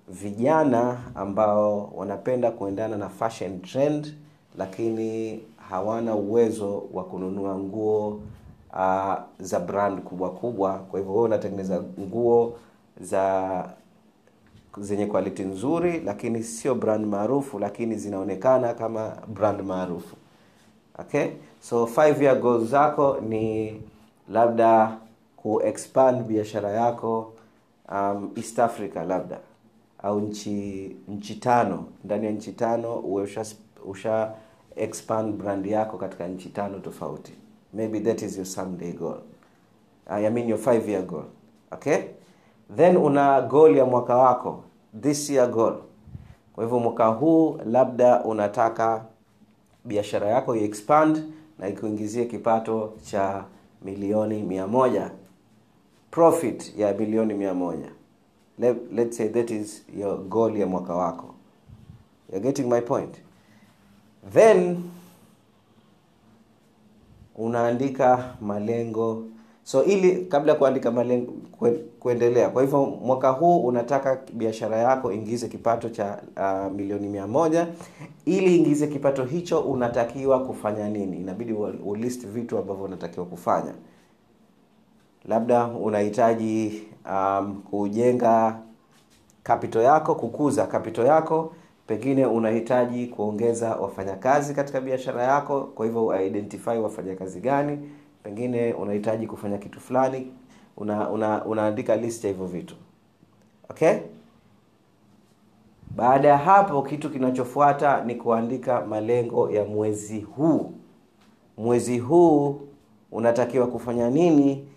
vijana 0.07 0.97
ambao 1.15 1.91
wanapenda 1.95 2.51
kuendana 2.51 2.97
na 2.97 3.09
fashion 3.09 3.61
trend 3.61 4.13
lakini 4.57 5.39
hawana 5.69 6.15
uwezo 6.15 6.83
wa 6.93 7.03
kununua 7.03 7.55
nguo 7.57 8.19
uh, 8.73 9.13
za 9.39 9.59
brand 9.59 10.01
kubwa 10.01 10.29
kubwa. 10.31 10.73
Kwa 10.73 10.99
hivyo 10.99 11.13
wewe 11.13 11.25
unatengeneza 11.25 11.83
nguo 11.99 12.53
za 13.01 13.65
zenye 14.79 15.05
quality 15.05 15.43
nzuri 15.43 15.99
lakini 15.99 16.43
sio 16.43 16.75
brand 16.75 17.05
maarufu 17.05 17.59
lakini 17.59 17.95
zinaonekana 17.95 18.73
kama 18.73 19.17
brand 19.27 19.61
maarufu. 19.61 20.15
Okay? 20.99 21.27
So 21.61 21.87
five 21.87 22.21
year 22.21 22.39
goals 22.39 22.69
zako 22.69 23.17
ni 23.29 23.81
labda 24.29 24.97
kuexpand 25.37 26.23
biashara 26.23 26.69
yako 26.71 27.33
um, 27.91 28.31
east 28.35 28.59
africa 28.59 28.95
labda 29.07 29.39
au 30.03 30.19
nchi 30.19 30.95
nchi 31.07 31.35
tano. 31.35 31.85
Ndani 32.03 32.25
ya 32.25 32.31
nchi 32.31 32.51
tano 32.53 32.95
uwe 32.95 33.23
usha, 33.23 33.45
usha 33.85 34.31
expand 34.75 35.35
brand 35.35 35.65
yako 35.65 35.97
katika 35.97 36.27
nchi 36.27 36.49
tano 36.49 36.79
tofauti. 36.79 37.33
Maybe 37.73 37.99
that 37.99 38.21
is 38.21 38.37
your 38.37 38.45
someday 38.45 38.91
goal. 38.91 39.17
I 40.09 40.29
mean 40.29 40.49
your 40.49 40.59
five 40.59 40.89
year 40.89 41.03
goal. 41.03 41.25
Okay? 41.71 41.97
Then 42.75 42.97
una 42.97 43.41
goal 43.41 43.77
ya 43.77 43.85
mwaka 43.85 44.15
wako 44.15 44.63
this 45.01 45.29
year 45.29 45.47
goal. 45.51 45.75
Kwa 46.55 46.63
hivyo 46.63 46.79
mwaka 46.79 47.07
huu 47.07 47.59
labda 47.65 48.23
unataka 48.23 49.05
biashara 49.85 50.27
yako 50.27 50.55
iexpand 50.55 51.23
na 51.59 51.67
ikuingizie 51.67 52.25
kipato 52.25 52.93
cha 53.03 53.43
milioni 53.81 54.43
mia 54.43 54.67
moja. 54.67 55.11
Profit 56.11 56.77
ya 56.77 56.93
milioni 56.93 57.33
mia 57.33 57.53
moja. 57.53 57.91
Let, 58.59 58.77
let's 58.93 59.17
say 59.17 59.29
that 59.29 59.49
is 59.51 59.85
your 59.97 60.17
goal 60.17 60.57
ya 60.57 60.67
mwaka 60.67 60.95
wako. 60.95 61.33
You're 62.29 62.43
getting 62.43 62.69
my 62.69 62.81
point. 62.81 63.21
Then 64.33 64.83
unaandika 67.35 68.35
malengo. 68.41 69.23
So 69.63 69.83
ili 69.83 70.25
kabla 70.25 70.51
ya 70.53 70.57
kuandika 70.59 70.91
malengo 70.91 71.33
kuendelea. 71.99 72.49
Kwa 72.49 72.61
hivyo 72.61 72.85
mwaka 72.85 73.29
huu 73.29 73.59
unataka 73.59 74.19
biashara 74.33 74.77
yako 74.77 75.11
ingize 75.11 75.47
kipato 75.47 75.89
cha 75.89 76.21
uh, 76.37 76.71
milioni 76.75 77.07
mia 77.07 77.27
moja. 77.27 77.67
Ili 78.25 78.57
ingize 78.57 78.87
kipato 78.87 79.23
hicho 79.25 79.59
unatakiwa 79.59 80.45
kufanya 80.45 80.89
nini? 80.89 81.17
Inabidi 81.17 81.53
ulist 81.85 82.27
vitu 82.27 82.57
ambavyo 82.57 82.83
unatakiwa 82.85 83.25
kufanya. 83.25 83.73
Labda 85.25 85.65
unahitaji 85.67 86.83
um, 87.11 87.61
kujenga 87.71 88.59
kapito 89.43 89.81
yako 89.81 90.15
kukuza 90.15 90.67
kapito 90.67 91.03
yako. 91.05 91.53
Pengine 91.87 92.25
unahitaji 92.25 93.07
kuongeza 93.07 93.75
wafanyakazi 93.75 94.53
katika 94.53 94.81
biashara 94.81 95.23
yako. 95.23 95.61
Kwa 95.61 95.85
hivyo 95.85 96.21
identify 96.25 96.69
wafanyakazi 96.77 97.39
gani. 97.39 97.89
Pengine 98.23 98.73
unahitaji 98.73 99.27
kufanya 99.27 99.57
kitu 99.57 99.79
fulani 99.79 100.31
una, 100.77 101.09
una, 101.09 101.45
unaandika 101.45 101.95
list 101.95 102.23
ya 102.23 102.29
hivyo 102.29 102.45
vitu. 102.45 102.75
Okay? 103.69 103.93
Baada 105.95 106.27
ya 106.27 106.37
hapo 106.37 106.81
kitu 106.81 107.09
kinachofuata 107.09 108.03
ni 108.03 108.15
kuandika 108.15 108.85
malengo 108.85 109.49
ya 109.51 109.65
mwezi 109.65 110.19
huu. 110.19 110.71
Mwezi 111.57 111.99
huu 111.99 112.61
unatakiwa 113.11 113.67
kufanya 113.67 114.09
nini 114.09 114.67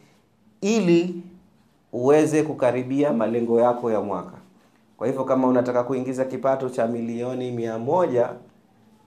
ili 0.60 1.22
uweze 1.92 2.42
kukaribia 2.42 3.12
malengo 3.12 3.60
yako 3.60 3.90
ya 3.90 4.00
mwaka? 4.00 4.36
Kwa 4.96 5.06
hivyo 5.06 5.24
kama 5.24 5.48
unataka 5.48 5.84
kuingiza 5.84 6.24
kipato 6.24 6.68
cha 6.70 6.86
milioni 6.86 7.50
mia 7.50 7.78
moja 7.78 8.30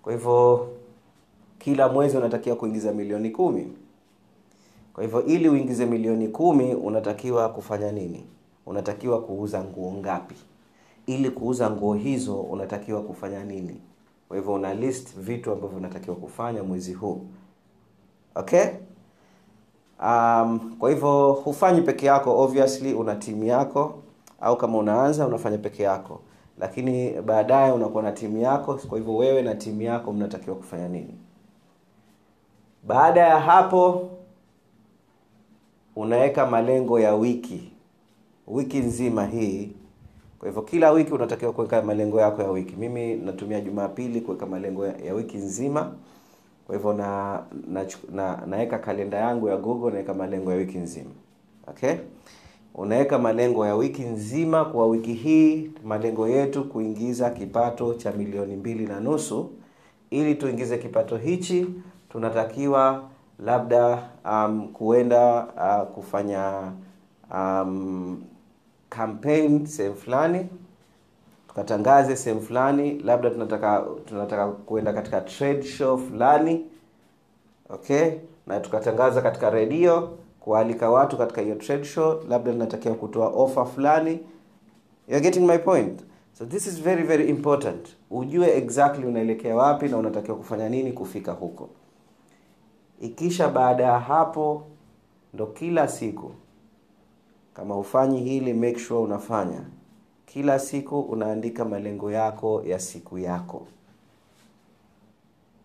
kwa 0.04 0.14
hivyo 0.14 0.68
kila 1.60 1.90
mwezi 1.90 2.18
unatakiwa 2.18 2.56
kuingiza 2.56 2.92
milioni 2.94 3.30
kumi 3.30 3.68
kwa 4.94 5.04
hivyo 5.04 5.26
ili 5.26 5.50
uingize 5.50 5.86
milioni 5.86 6.28
kumi 6.28 6.76
unatakiwa 6.76 7.50
kufanya 7.50 7.92
nini? 7.92 8.26
Unatakiwa 8.66 9.22
kuuza 9.22 9.64
nguo 9.64 9.94
ngapi? 9.94 10.36
Ili 11.06 11.30
kuuza 11.30 11.70
nguo 11.70 11.94
hizo 11.94 12.42
unatakiwa 12.42 13.02
kufanya 13.02 13.44
nini? 13.44 13.82
Kwa 14.28 14.38
hivyo 14.38 14.54
una 14.54 14.74
list 14.74 15.18
vitu 15.20 15.52
ambavyo 15.52 15.78
unatakiwa 15.78 16.16
kufanya 16.16 16.64
mwezi 16.64 16.94
huu. 16.94 17.22
Okay? 18.36 18.66
Um, 20.02 20.76
kwa 20.80 20.90
hivyo 20.90 21.32
hufanyi 21.32 21.82
peke 21.82 22.06
yako 22.06 22.40
obviously 22.44 22.94
una 22.94 23.16
timu 23.16 23.44
yako 23.44 23.96
au 24.42 24.58
kama 24.58 24.78
unaanza 24.78 25.28
unafanya 25.28 25.58
peke 25.58 25.84
yako. 25.84 26.20
Lakini 26.60 27.12
baadaye 27.22 27.72
unakuwa 27.72 28.04
na 28.04 28.12
timu 28.12 28.38
yako 28.38 28.80
kwa 28.90 28.98
hivyo 28.98 29.16
wewe 29.16 29.42
na 29.42 29.56
timu 29.56 29.82
yako 29.82 30.14
mnatakiwa 30.14 30.56
kufanya 30.56 30.88
nini? 30.88 31.18
Baada 32.84 33.22
ya 33.22 33.40
hapo 33.40 34.10
unaweka 35.96 36.46
malengo 36.46 37.00
ya 37.00 37.16
wiki. 37.16 37.72
Wiki 38.48 38.80
nzima 38.80 39.26
hii. 39.26 39.70
Kwa 40.40 40.48
hivyo 40.50 40.62
kila 40.62 40.92
wiki 40.92 41.14
unatakiwa 41.14 41.54
kuweka 41.54 41.82
malengo 41.82 42.20
yako 42.22 42.42
ya 42.42 42.50
wiki. 42.52 42.76
Mimi 42.76 43.16
natumia 43.16 43.62
jumapili 43.62 44.22
kuweka 44.22 44.46
malengo 44.46 44.86
ya, 44.88 45.14
wiki 45.14 45.38
nzima. 45.38 45.92
Kwa 46.68 46.76
hivyo 46.76 46.94
na, 46.94 47.40
na, 47.68 47.86
na 48.14 48.44
naweka 48.48 48.80
kalenda 48.80 49.18
yangu 49.18 49.48
ya 49.50 49.58
google 49.58 49.92
naweka 49.92 50.14
malengo 50.14 50.52
ya 50.52 50.58
wiki 50.58 50.78
nzima. 50.78 51.10
Okay? 51.68 51.94
Unaweka 52.76 53.20
malengo 53.20 53.66
ya 53.66 53.76
wiki 53.76 54.02
nzima 54.02 54.66
kwa 54.66 54.88
wiki 54.88 55.14
hii 55.14 55.72
malengo 55.86 56.28
yetu 56.28 56.64
kuingiza 56.64 57.30
kipato 57.30 57.94
cha 57.94 58.12
milioni 58.12 58.56
mbili 58.56 58.86
na 58.86 59.00
nusu. 59.00 59.50
Ili 60.10 60.36
tuingize 60.36 60.78
kipato 60.78 61.18
hichi 61.18 61.66
tunatakiwa 62.10 63.04
labda 63.40 64.10
um, 64.25 64.68
kuenda 64.68 65.44
uh, 65.46 65.88
kufanya 65.94 66.72
um, 67.34 68.24
campaign 68.90 69.66
sehemu 69.66 69.96
fulani 69.96 70.48
tukatangaze 71.48 72.16
sehemu 72.16 72.42
fulani 72.42 73.00
labda 73.00 73.30
tunataka 73.30 73.86
tunataka 74.06 74.48
kuenda 74.48 74.94
katika 74.94 75.22
trade 75.22 75.64
show 75.64 75.98
fulani 75.98 76.66
okay? 77.70 78.12
Na 78.48 78.60
tukatangaza 78.60 79.22
katika 79.22 79.50
redio 79.50 80.10
kualika 80.40 80.90
watu 80.90 81.18
katika 81.18 81.42
hiyo 81.42 81.55
trade 81.55 81.84
show 81.86 82.24
labda 82.29 82.51
tunatakiwa 82.51 82.96
kutoa 82.96 83.27
offer 83.27 83.66
fulani. 83.66 84.20
You're 85.07 85.22
getting 85.24 85.46
my 85.48 85.57
point. 85.57 86.01
So 86.34 86.46
this 86.46 86.68
is 86.68 86.81
very 86.81 87.03
very 87.03 87.29
important. 87.29 87.88
Ujue 88.12 88.57
exactly 88.57 89.05
unaelekea 89.05 89.55
wapi 89.55 89.88
na 89.88 89.98
unatakiwa 89.98 90.38
kufanya 90.38 90.70
nini 90.70 90.92
kufika 90.92 91.31
huko 91.31 91.70
ikisha 93.03 93.50
baada 93.50 93.83
ya 93.83 94.00
hapo 94.00 94.63
ndo 95.33 95.46
kila 95.46 95.87
siku. 95.87 96.31
Kama 97.53 97.77
ufanyi 97.77 98.20
hili 98.22 98.53
make 98.53 98.79
sure 98.79 99.00
unafanya. 99.01 99.61
Kila 100.25 100.59
siku 100.59 101.00
unaandika 101.00 101.66
malengo 101.66 102.11
yako 102.11 102.63
ya 102.66 102.79
siku 102.79 103.18
yako. 103.18 103.68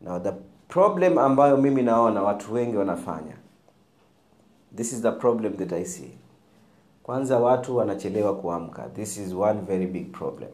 Now 0.00 0.18
the 0.20 0.32
problem 0.68 1.18
ambayo 1.18 1.56
mimi 1.56 1.82
naona 1.82 2.22
watu 2.22 2.54
wengi 2.54 2.76
wanafanya. 2.76 3.36
This 4.76 4.92
is 4.92 5.02
the 5.02 5.12
problem 5.12 5.56
that 5.56 5.72
i 5.72 5.84
see. 5.84 6.10
Kwanza 7.02 7.38
watu 7.38 7.76
wanachelewa 7.76 8.36
kuamka. 8.36 8.82
This 8.88 9.16
is 9.16 9.32
one 9.34 9.60
very 9.60 9.86
big 9.86 10.12
problem. 10.12 10.50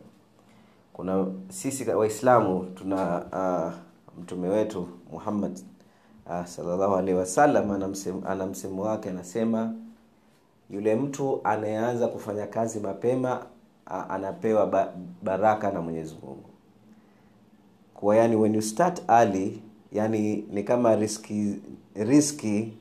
Kuna 0.92 1.27
sisi 1.49 1.90
waislamu 1.90 2.64
tuna 2.75 3.25
uh, 3.33 3.73
mtume 4.23 4.49
wetu 4.49 4.88
muhammad 5.12 5.53
uh, 5.59 5.74
sallallahu 6.45 6.95
alaihi 6.97 7.19
wasallam 7.19 7.71
ana 8.27 8.47
msemo 8.47 8.83
wake 8.83 9.11
anasema 9.11 9.75
yule 10.71 10.95
mtu 10.95 11.41
anayeanza 11.45 12.09
kufanya 12.09 12.47
kazi 12.47 12.81
mapema 12.81 13.47
anapewa 13.87 14.67
ba, 14.67 14.93
baraka 15.23 15.71
na 15.71 15.81
mwenyezi 15.81 16.15
mungu. 16.23 16.45
Kwa 17.95 18.17
yani 18.17 18.37
when 18.37 18.55
you 18.55 18.63
start 18.63 19.03
early 19.09 19.63
yani 19.93 20.37
ni 20.51 20.63
kama 20.63 20.97
riski 20.97 21.57
riski 21.95 22.73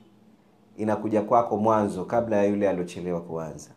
inakuja 0.78 1.22
kwako 1.22 1.58
mwanzo 1.58 2.06
kabla 2.06 2.36
ya 2.38 2.44
yule 2.44 2.70
aliochelewa 2.70 3.22
kuanza. 3.22 3.70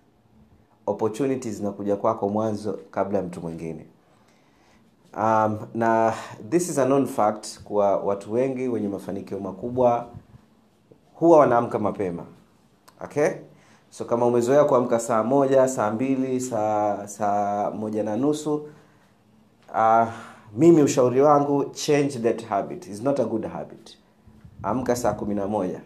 Opportunities 0.87 1.57
zinakuja 1.57 1.97
kwako 1.97 2.29
mwanzo 2.29 2.79
kabla 2.91 3.19
ya 3.19 3.25
mtu 3.25 3.41
mwingine 3.41 3.87
um, 5.17 5.59
na 5.75 6.15
this 6.51 6.69
is 6.69 6.79
a 6.79 6.85
known 6.85 7.07
fact 7.07 7.63
kwa 7.65 7.97
watu 7.97 8.33
wengi 8.33 8.69
wenye 8.69 8.89
mafanikio 8.89 9.41
makubwa 9.41 10.09
huwa 11.15 11.39
wanaamka 11.39 11.79
mapema 11.79 12.25
okay? 13.05 13.29
So 13.91 14.05
kama 14.05 14.27
umezoea 14.27 14.65
kuamka 14.65 14.99
saa 15.01 15.23
moja 15.23 15.69
saa 15.69 15.91
mbili 15.91 16.41
saa 16.41 17.07
saa 17.09 17.71
moja 17.71 18.03
na 18.03 18.17
nusu 18.17 18.69
uh, 19.75 20.09
mimi 20.57 20.83
ushauri 20.83 21.21
wangu 21.21 21.65
change 21.65 22.19
that 22.19 22.45
habit. 22.45 22.87
It's 22.87 23.03
not 23.03 23.21
a 23.21 23.25
good 23.25 23.45
habit. 23.47 23.99
Amka 24.63 24.97
saa 24.97 25.13
kumi 25.13 25.35
na 25.35 25.47
moja 25.47 25.81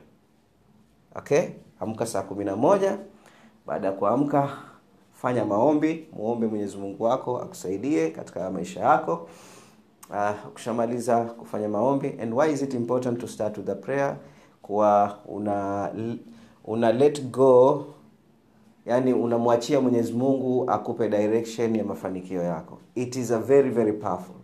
okay? 1.14 1.48
Amka 1.80 2.06
saa 2.06 2.22
kumi 2.22 2.44
na 2.44 2.56
moja. 2.56 2.98
Baada 3.66 3.86
ya 3.86 3.92
kuamka 3.92 4.48
fanya 5.22 5.44
maombi 5.44 6.06
muombe 6.16 6.46
mwenyezi 6.46 6.76
mungu 6.76 7.04
wako 7.04 7.38
akusaidie 7.38 8.10
katika 8.10 8.50
maisha 8.50 8.80
yako. 8.80 9.28
Uh, 10.10 10.48
ukishamaliza 10.48 11.20
kufanya 11.24 11.68
maombi 11.68 12.14
and 12.22 12.34
why 12.34 12.52
is 12.52 12.62
it 12.62 12.74
important 12.74 13.18
to 13.20 13.28
start 13.28 13.58
with 13.58 13.68
a 13.68 13.74
prayer? 13.74 14.16
Kuwa 14.62 15.18
una 15.28 15.90
una 16.64 16.92
let 16.92 17.22
go 17.30 17.86
yani 18.86 19.12
unamwachia 19.12 19.80
mwenyezi 19.80 20.12
mungu 20.12 20.70
akupe 20.70 21.08
direction 21.08 21.76
ya 21.76 21.84
mafanikio 21.84 22.42
yako. 22.42 22.78
It 22.94 23.16
is 23.16 23.30
a 23.30 23.38
very 23.38 23.70
very 23.70 23.92
powerful. 23.92 24.34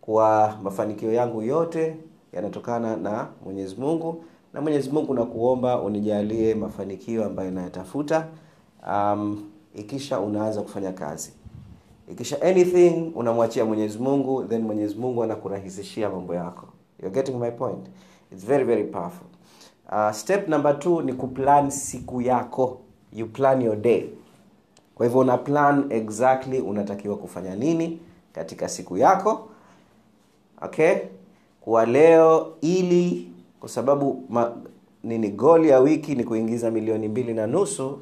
Kwa 0.00 0.58
mafanikio 0.62 1.12
yangu 1.12 1.42
yote 1.42 1.96
yanatokana 2.32 2.96
na 2.96 3.28
mwenyezi 3.44 3.76
mungu 3.76 4.24
na 4.54 4.60
mwenyezi 4.60 4.90
mungu 4.90 5.14
nakuomba 5.14 5.80
unijalie 5.82 6.54
mafanikio 6.54 7.24
ambayo 7.24 7.50
nayatafuta. 7.50 8.26
Um, 8.92 9.50
ikisha 9.74 10.20
unaanza 10.20 10.62
kufanya 10.62 10.92
kazi. 10.92 11.32
Ikisha 12.12 12.42
anything 12.42 13.12
unamwachia 13.14 13.64
mwenyezi 13.64 13.98
mungu 13.98 14.44
then 14.44 14.62
mwenyezi 14.62 14.94
mungu 14.94 15.22
anakurahisishia 15.22 16.10
mambo 16.10 16.34
yako. 16.34 16.66
You're 17.02 17.14
getting 17.14 17.38
my 17.38 17.50
point? 17.50 17.86
It's 18.32 18.44
very 18.46 18.64
very 18.64 18.84
powerful. 18.84 19.26
Uh, 19.92 20.10
step 20.12 20.48
number 20.48 20.78
two 20.78 21.02
ni 21.02 21.12
kuplan 21.12 21.70
siku 21.70 22.22
yako. 22.22 22.78
You 23.12 23.26
plan 23.26 23.62
your 23.62 23.76
day. 23.76 24.04
Kwa 24.94 25.06
hivyo 25.06 25.20
una 25.20 25.38
plan 25.38 25.86
exactly 25.90 26.60
unatakiwa 26.60 27.16
kufanya 27.16 27.54
nini 27.54 28.00
katika 28.32 28.68
siku 28.68 28.96
yako. 28.96 29.48
Okay? 30.62 30.96
Kwa 31.60 31.86
leo 31.86 32.52
ili 32.60 33.28
kwa 33.60 33.68
sababu 33.68 34.24
ma, 34.28 34.56
nini 35.04 35.28
goli 35.30 35.68
ya 35.68 35.80
wiki 35.80 36.14
ni 36.14 36.24
kuingiza 36.24 36.70
milioni 36.70 37.08
mbili 37.08 37.34
na 37.34 37.46
nusu 37.46 37.98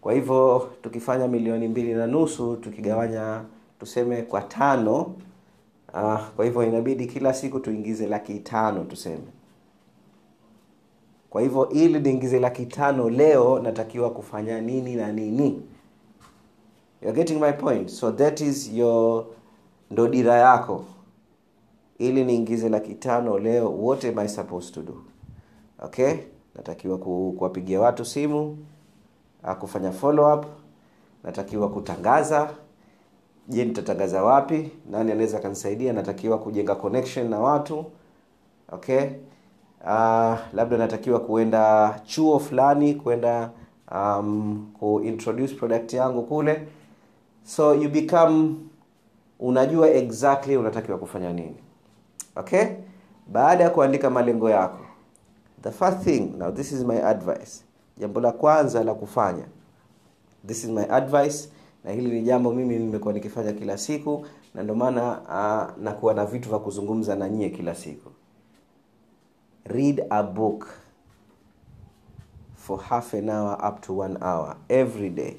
kwa 0.00 0.12
hivyo 0.12 0.70
tukifanya 0.82 1.28
milioni 1.28 1.68
mbili 1.68 1.94
na 1.94 2.06
nusu 2.06 2.56
tukigawanya 2.56 3.44
tuseme 3.78 4.22
kwa 4.22 4.40
tano 4.42 5.00
uh, 5.94 6.20
kwa 6.36 6.44
hivyo 6.44 6.62
inabidi 6.64 7.06
kila 7.06 7.34
siku 7.34 7.60
tuingize 7.60 8.06
laki 8.06 8.38
tano 8.38 8.84
tuseme. 8.84 9.24
Kwa 11.30 11.42
hivyo 11.42 11.68
ili 11.68 12.00
niingize 12.00 12.40
laki 12.40 12.66
tano 12.66 13.10
leo 13.10 13.58
natakiwa 13.58 14.10
kufanya 14.10 14.60
nini 14.60 14.94
na 14.96 15.12
nini? 15.12 15.62
You're 17.02 17.16
getting 17.16 17.40
my 17.40 17.52
point. 17.52 17.88
So 17.88 18.12
that 18.12 18.40
is 18.40 18.72
your 18.72 19.24
ndo 19.90 20.08
dira 20.08 20.34
yako. 20.34 20.84
Ili 21.98 22.24
niingize 22.24 22.68
laki 22.68 22.94
tano 22.94 23.38
leo 23.38 23.70
what 23.86 24.04
am 24.04 24.18
i 24.18 24.28
supposed 24.28 24.74
to 24.74 24.82
do? 24.82 25.02
Okay? 25.82 26.14
Natakiwa 26.54 26.98
kuwapigia 26.98 27.80
watu 27.80 28.04
simu 28.04 28.58
kufanya 29.60 29.92
follow 29.92 30.34
up 30.34 30.46
natakiwa 31.24 31.68
kutangaza. 31.70 32.50
Je 33.48 33.64
nitatangaza 33.64 34.24
wapi? 34.24 34.70
Nani 34.90 35.12
anaweza 35.12 35.38
akanisaidia? 35.38 35.92
Natakiwa 35.92 36.38
kujenga 36.38 36.74
connection 36.74 37.28
na 37.30 37.38
watu. 37.40 37.84
Okay? 38.72 39.02
Uh, 39.84 40.36
labda 40.52 40.76
natakiwa 40.78 41.20
kuenda 41.20 41.94
chuo 42.04 42.38
fulani 42.38 42.94
kuenda 42.94 43.50
um, 43.92 44.66
kuintroduce 44.80 45.54
product 45.54 45.92
yangu 45.92 46.22
kule. 46.22 46.66
So 47.44 47.74
you 47.74 47.88
become 47.88 48.54
unajua 49.38 49.90
exactly 49.90 50.56
unatakiwa 50.56 50.98
kufanya 50.98 51.32
nini. 51.32 51.56
Okay? 52.36 52.64
Baada 53.26 53.64
ya 53.64 53.70
kuandika 53.70 54.10
malengo 54.10 54.50
yako 54.50 54.78
the 55.62 55.70
first 55.70 56.02
thing 56.04 56.32
now 56.38 56.50
this 56.50 56.72
is 56.72 56.84
my 56.84 56.98
advice 57.02 57.64
jambo 58.00 58.20
la 58.20 58.32
kwanza 58.32 58.84
la 58.84 58.94
kufanya. 58.94 59.44
This 60.46 60.64
is 60.64 60.70
my 60.70 60.84
advice 60.90 61.48
na 61.84 61.92
hili 61.92 62.10
ni 62.10 62.22
jambo 62.22 62.52
mimi 62.52 62.78
nimekuwa 62.78 63.14
nikifanya 63.14 63.52
kila 63.52 63.78
siku 63.78 64.26
na 64.54 64.62
ndio 64.62 64.74
maana 64.74 65.20
uh, 65.20 65.82
nakuwa 65.84 66.14
na 66.14 66.26
vitu 66.26 66.48
vya 66.48 66.58
kuzungumza 66.58 67.16
na 67.16 67.28
nyie 67.28 67.50
kila 67.50 67.74
siku. 67.74 68.10
Read 69.64 70.04
a 70.10 70.22
book 70.22 70.68
for 72.56 72.80
half 72.80 73.14
an 73.14 73.28
hour 73.28 73.58
up 73.68 73.80
to 73.80 73.98
one 73.98 74.16
hour 74.20 74.56
every 74.68 75.10
day. 75.10 75.36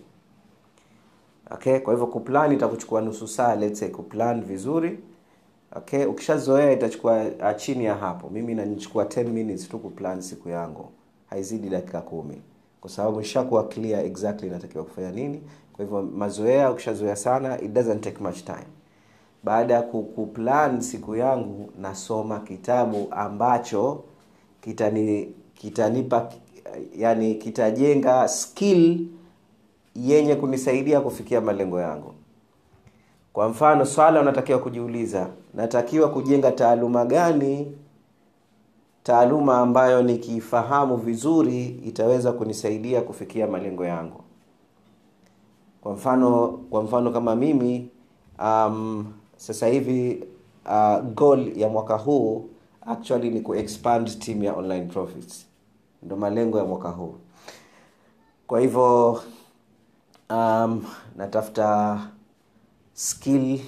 Okay 1.52 1.80
kwa 1.80 1.93
hivyo 1.93 2.08
kuplan 2.08 2.52
itakuchukua 2.52 3.02
nusu 3.02 3.28
saa 3.28 3.56
let's 3.56 3.80
say 3.80 3.89
kuplan 3.89 4.41
vizuri. 4.43 5.00
Okay 5.76 6.06
ukishazoea 6.06 6.71
itachukua 6.71 7.21
uh, 7.24 7.56
chini 7.56 7.86
ya 7.86 7.95
hapo. 7.95 8.30
Mimi 8.30 8.52
inanichukua 8.52 9.04
10 9.04 9.24
minutes 9.28 9.69
tu 9.69 9.80
kuplan 9.80 10.21
siku 10.21 10.50
yangu 10.50 10.89
haizidi 11.31 11.69
dakika 11.69 12.01
kumi. 12.01 12.41
Kwa 12.81 12.89
sababu 12.89 13.19
nishakuwa 13.19 13.67
clear 13.67 14.05
exactly 14.05 14.49
natakiwa 14.49 14.83
kufanya 14.83 15.11
nini. 15.11 15.41
Kwa 15.73 15.85
hivyo 15.85 16.01
mazoea 16.01 16.71
ukishazoea 16.71 17.15
sana 17.15 17.61
it 17.61 17.71
doesn't 17.71 17.99
take 18.01 18.23
much 18.23 18.43
time. 18.43 18.65
Baada 19.43 19.73
ya 19.73 19.81
kuplan 19.81 20.81
siku 20.81 21.15
yangu 21.15 21.71
nasoma 21.79 22.39
kitabu 22.39 23.07
ambacho 23.11 24.03
kitani 24.61 25.33
kitanipa 25.53 26.31
yani 26.97 27.35
kitajenga 27.35 28.27
skill 28.27 29.07
yenye 29.95 30.35
kunisaidia 30.35 31.01
kufikia 31.01 31.41
malengo 31.41 31.79
yangu. 31.81 32.13
Kwa 33.33 33.49
mfano 33.49 33.85
swala 33.85 34.21
unatakiwa 34.21 34.59
kujiuliza 34.59 35.27
natakiwa 35.53 36.09
kujenga 36.09 36.51
taaluma 36.51 37.05
gani 37.05 37.71
taaluma 39.03 39.57
ambayo 39.57 40.03
nikiifahamu 40.03 40.97
vizuri 40.97 41.65
itaweza 41.65 42.31
kunisaidia 42.31 43.01
kufikia 43.01 43.47
malengo 43.47 43.85
yangu. 43.85 44.21
Kwa 45.81 45.93
mfano 45.93 46.47
kwa 46.47 46.83
mfano 46.83 47.11
kama 47.11 47.35
mimi 47.35 47.89
um, 48.39 49.13
sasa 49.37 49.67
hivi 49.67 50.23
uh, 50.65 51.03
goal 51.13 51.57
ya 51.59 51.69
mwaka 51.69 51.95
huu 51.97 52.49
actually 52.85 53.29
ni 53.29 53.41
kuexpand 53.41 54.19
team 54.19 54.43
ya 54.43 54.53
online 54.53 54.85
profits. 54.85 55.45
Ndo 56.03 56.15
malengo 56.15 56.57
ya 56.57 56.63
mwaka 56.65 56.89
huu. 56.89 57.15
Kwa 58.47 58.59
hivyo 58.59 59.21
um, 60.29 60.83
natafuta 61.17 61.99
skill 62.93 63.59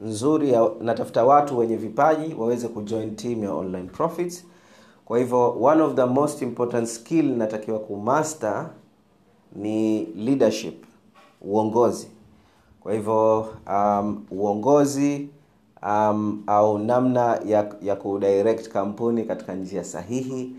nzuri 0.00 0.52
ya, 0.52 0.70
natafuta 0.80 1.24
watu 1.24 1.58
wenye 1.58 1.76
vipaji 1.76 2.34
waweze 2.34 2.68
kujoin 2.68 3.16
team 3.16 3.44
ya 3.44 3.52
online 3.52 3.88
profits 3.88 4.44
kwa 5.04 5.18
hivyo 5.18 5.56
one 5.62 5.82
of 5.82 5.94
the 5.94 6.04
most 6.04 6.42
important 6.42 6.88
skill 6.88 7.36
natakiwa 7.36 7.78
kumaster 7.78 8.66
ni 9.56 10.04
leadership 10.04 10.84
uongozi. 11.42 12.08
Kwa 12.80 12.92
hivyo 12.92 13.46
um, 13.70 14.24
uongozi 14.30 15.28
um, 15.82 16.42
au 16.46 16.78
namna 16.78 17.40
ya, 17.46 17.74
ya 17.82 17.96
kudirect 17.96 18.68
kampuni 18.68 19.24
katika 19.24 19.54
njia 19.54 19.84
sahihi 19.84 20.52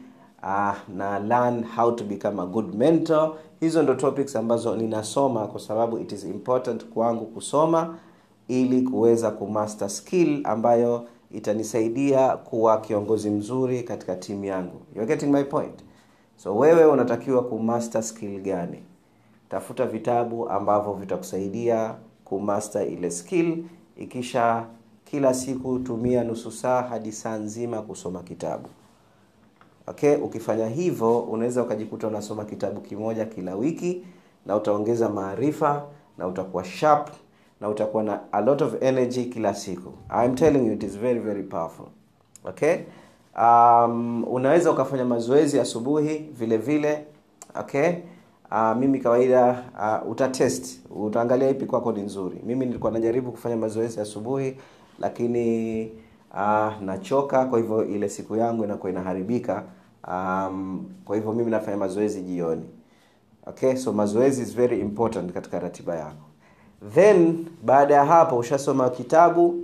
uh, 0.44 0.96
na 0.98 1.20
learn 1.20 1.64
how 1.76 1.92
to 1.92 2.04
become 2.04 2.42
a 2.42 2.46
good 2.46 2.76
mentor. 2.76 3.34
Hizo 3.60 3.84
ndo 3.84 3.94
topics 3.94 4.36
ambazo 4.36 4.76
ninasoma 4.76 5.48
kwa 5.48 5.60
sababu 5.60 5.98
it 6.00 6.12
is 6.12 6.24
important 6.24 6.86
kwangu 6.86 7.26
kusoma 7.26 7.98
ili 8.48 8.82
kuweza 8.82 9.32
kumaster 9.32 9.90
skill 9.90 10.42
ambayo 10.44 11.06
itanisaidia 11.34 12.38
kuwa 12.38 12.82
kiongozi 12.82 13.30
mzuri 13.30 13.84
katika 13.84 14.16
timu 14.16 14.46
yangu. 14.46 14.82
You're 14.96 15.16
getting 15.16 15.32
my 15.32 15.44
point. 15.44 15.84
So 16.38 16.56
wewe 16.58 16.86
unatakiwa 16.86 17.44
kumaster 17.44 18.04
skill 18.04 18.42
gani? 18.42 18.84
Tafuta 19.50 19.86
vitabu 19.86 20.50
ambavyo 20.50 20.94
vitakusaidia 20.94 21.96
kumaster 22.26 22.88
ile 22.88 23.12
skill. 23.12 23.64
Ikisha 23.98 24.66
kila 25.06 25.34
siku 25.34 25.80
tumia 25.80 26.24
nusu 26.24 26.52
saa 26.52 26.82
hadi 26.82 27.12
saa 27.12 27.36
nzima 27.38 27.82
kusoma 27.82 28.20
kitabu. 28.24 28.70
Okay 29.88 30.16
ukifanya 30.16 30.68
hivyo 30.68 31.20
unaweza 31.20 31.64
ukajikuta 31.64 32.08
unasoma 32.08 32.46
kitabu 32.46 32.82
kimoja 32.82 33.26
kila 33.26 33.56
wiki 33.56 34.04
na 34.46 34.56
utaongeza 34.56 35.10
maarifa 35.10 35.86
na 36.18 36.28
utakuwa 36.28 36.64
sharp 36.64 37.10
na 37.64 37.70
utakuwa 37.70 38.04
na 38.04 38.20
a 38.32 38.42
lot 38.42 38.64
of 38.66 38.76
energy 38.84 39.26
kila 39.26 39.54
siku. 39.56 39.94
I'm 40.24 40.36
telling 40.36 40.68
you 40.68 40.74
it 40.74 40.84
is 40.84 40.98
very 40.98 41.20
very 41.20 41.44
powerful. 41.44 41.86
Okay? 42.46 42.78
Um, 43.38 44.24
unaweza 44.28 44.72
ukafanya 44.72 45.06
mazoezi 45.06 45.60
asubuhi 45.60 46.18
vile 46.18 46.58
vile 46.58 47.06
okay? 47.60 47.90
Uh, 48.52 48.78
mimi 48.78 49.00
kawaida 49.00 49.64
uh, 50.04 50.12
utatest 50.12 50.80
utaangalia 50.96 51.50
ipi 51.50 51.66
kwako 51.66 51.92
ni 51.92 52.02
nzuri. 52.02 52.42
Mimi 52.46 52.66
nilikuwa 52.66 52.92
najaribu 52.92 53.32
kufanya 53.32 53.58
mazoezi 53.58 54.00
asubuhi 54.00 54.58
lakini 55.00 55.86
uh, 56.34 56.82
nachoka 56.82 57.46
kwa 57.46 57.60
hivyo 57.60 57.86
ile 57.86 58.10
siku 58.10 58.36
yangu 58.36 58.64
inakuwa 58.64 58.92
inaharibika. 58.92 59.64
Um, 60.08 60.86
kwa 61.06 61.16
hivyo 61.16 61.34
mimi 61.34 61.52
nafanya 61.52 61.78
mazoezi 61.78 62.22
jioni. 62.22 62.66
Okay? 63.48 63.76
So 63.76 63.94
mazoezi 63.94 64.42
is 64.42 64.56
very 64.56 64.80
important 64.80 65.32
katika 65.32 65.60
ratiba 65.60 65.96
yako 65.96 66.33
then 66.94 67.46
baada 67.64 67.94
ya 67.96 68.06
hapo 68.06 68.38
ushasoma 68.38 68.90
kitabu. 68.90 69.56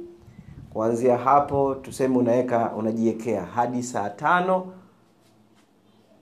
Kuanzia 0.73 1.17
hapo 1.17 1.75
tuseme 1.75 2.17
unaweka 2.17 2.71
unajiwekea 2.77 3.45
hadi 3.45 3.83
saa 3.83 4.09
tano. 4.09 4.67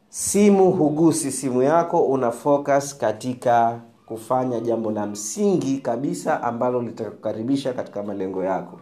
Simu 0.09 0.71
hugusi 0.71 1.31
simu 1.31 1.61
yako 1.63 1.99
una 2.01 2.31
focus 2.31 2.97
katika 2.97 3.79
kufanya 4.05 4.59
jambo 4.59 4.91
la 4.91 5.05
msingi 5.05 5.77
kabisa 5.77 6.43
ambalo 6.43 6.81
litakukaribisha 6.81 7.73
katika 7.73 8.03
malengo 8.03 8.43
yako. 8.43 8.79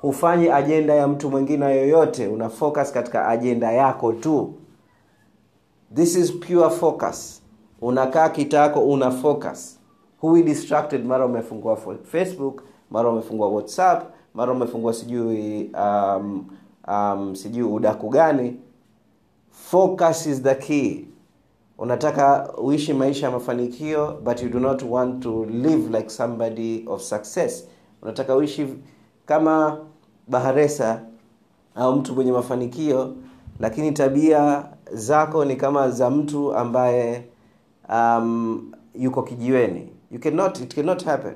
Hufanyi 0.00 0.48
ajenda 0.48 0.94
ya 0.94 1.08
mtu 1.08 1.30
mwingine 1.30 1.64
yoyote 1.76 2.28
una 2.28 2.48
focus 2.48 2.92
katika 2.92 3.28
ajenda 3.28 3.72
yako 3.72 4.12
tu. 4.12 4.54
This 5.94 6.16
is 6.16 6.32
pure 6.32 6.70
focus. 6.70 7.42
Unakaa 7.80 8.28
kitako 8.28 8.80
una 8.80 9.10
focus 9.10 9.79
huwi 10.20 10.42
distracted 10.42 11.04
mara 11.06 11.26
umefungua 11.26 11.76
facebook 12.04 12.62
mara 12.90 13.08
umefungua 13.10 13.48
whatsapp 13.48 14.02
mara 14.34 14.52
umefungua 14.52 14.92
sijui 14.92 15.70
um, 15.74 16.44
um, 16.88 17.34
sijui 17.36 17.62
udaku 17.62 18.08
gani. 18.08 18.56
Focus 19.50 20.26
is 20.26 20.42
the 20.42 20.54
key. 20.54 21.04
Unataka 21.78 22.52
uishi 22.58 22.92
maisha 22.92 23.26
ya 23.26 23.32
mafanikio 23.32 24.20
but 24.24 24.42
you 24.42 24.48
do 24.48 24.60
not 24.60 24.82
want 24.82 25.22
to 25.22 25.44
live 25.44 25.96
like 25.98 26.10
somebody 26.10 26.84
of 26.86 27.02
success. 27.02 27.68
Unataka 28.02 28.36
uishi 28.36 28.66
kama 29.26 29.78
baharesa 30.28 31.02
au 31.74 31.96
mtu 31.96 32.14
mwenye 32.14 32.32
mafanikio 32.32 33.14
lakini 33.60 33.92
tabia 33.92 34.64
zako 34.92 35.44
ni 35.44 35.56
kama 35.56 35.90
za 35.90 36.10
mtu 36.10 36.54
ambaye 36.54 37.24
um, 37.88 38.72
yuko 38.94 39.22
kijiweni 39.22 39.88
you 40.10 40.18
cannot, 40.20 40.60
it 40.60 40.74
cannot 40.74 41.04
happen. 41.04 41.34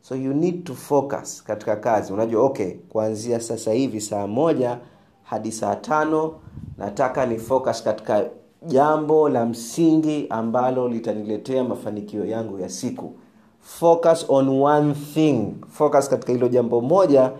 So 0.00 0.14
you 0.14 0.34
need 0.34 0.64
to 0.64 0.74
focus 0.74 1.42
katika 1.44 1.76
kazi. 1.76 2.12
Unajua 2.12 2.42
okay 2.42 2.70
kuanzia 2.88 3.40
sasa 3.40 3.72
hivi 3.72 4.00
saa 4.00 4.26
moja 4.26 4.78
hadi 5.22 5.52
saa 5.52 5.76
tano 5.76 6.34
nataka 6.78 7.26
ni 7.26 7.38
focus 7.38 7.82
katika 7.82 8.24
jambo 8.66 9.28
la 9.28 9.46
msingi 9.46 10.26
ambalo 10.30 10.88
litaniletea 10.88 11.64
mafanikio 11.64 12.24
yangu 12.24 12.58
ya 12.58 12.68
siku. 12.68 13.12
Focus 13.60 14.26
on 14.28 14.48
one 14.48 14.94
thing. 15.14 15.54
Focus 15.68 16.08
katika 16.08 16.32
hilo 16.32 16.48
jambo 16.48 16.80
moja 16.80 17.32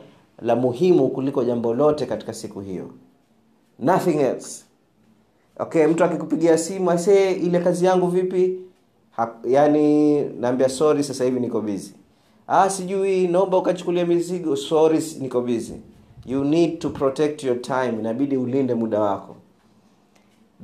la 0.42 0.56
muhimu 0.56 1.08
kuliko 1.08 1.44
jambo 1.44 1.74
lote 1.74 2.06
katika 2.06 2.34
siku 2.34 2.60
hiyo. 2.60 2.90
Nothing 3.78 4.16
else. 4.20 4.64
Okay 5.58 5.86
mtu 5.86 6.04
akikupigia 6.04 6.58
simu 6.58 6.90
asee 6.90 7.32
ile 7.32 7.58
kazi 7.60 7.84
yangu 7.86 8.06
vipi 8.06 8.58
ha, 9.18 9.35
yani 9.44 10.22
naambia 10.24 10.68
sorry 10.68 11.04
sasa 11.04 11.24
hivi 11.24 11.40
niko 11.40 11.61
busy. 11.61 11.94
Ah 12.48 12.70
sijui 12.70 13.28
naomba 13.28 13.57
ukachukulia 13.59 14.07
mizigo. 14.07 14.57
Sorry 14.57 15.02
niko 15.20 15.40
busy. 15.40 15.74
You 16.26 16.44
need 16.44 16.78
to 16.78 16.90
protect 16.90 17.44
your 17.44 17.62
time. 17.62 17.88
Inabidi 18.00 18.37
ulinde 18.37 18.74
muda 18.74 19.00
wako. 19.00 19.37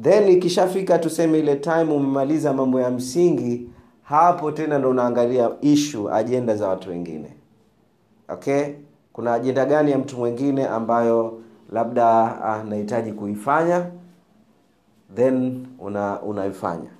Then 0.02 0.28
ikishafika 0.28 0.98
tuseme 0.98 1.38
ile 1.38 1.56
time 1.56 1.82
umemaliza 1.82 2.52
mambo 2.52 2.80
ya 2.80 2.90
msingi 2.90 3.68
hapo 4.02 4.52
tena 4.52 4.78
ndo 4.78 4.90
unaangalia 4.90 5.50
issue 5.60 6.12
ajenda 6.12 6.56
za 6.56 6.68
watu 6.68 6.90
wengine. 6.90 7.28
Okay? 8.28 8.64
Kuna 9.12 9.34
ajenda 9.34 9.64
gani 9.64 9.90
ya 9.90 9.98
mtu 9.98 10.16
mwingine 10.16 10.66
ambayo 10.66 11.40
labda 11.72 12.42
anahitaji 12.42 13.10
uh, 13.10 13.16
kuifanya? 13.16 13.86
Then 15.14 15.66
una 15.78 16.22
unaifanya 16.22 16.90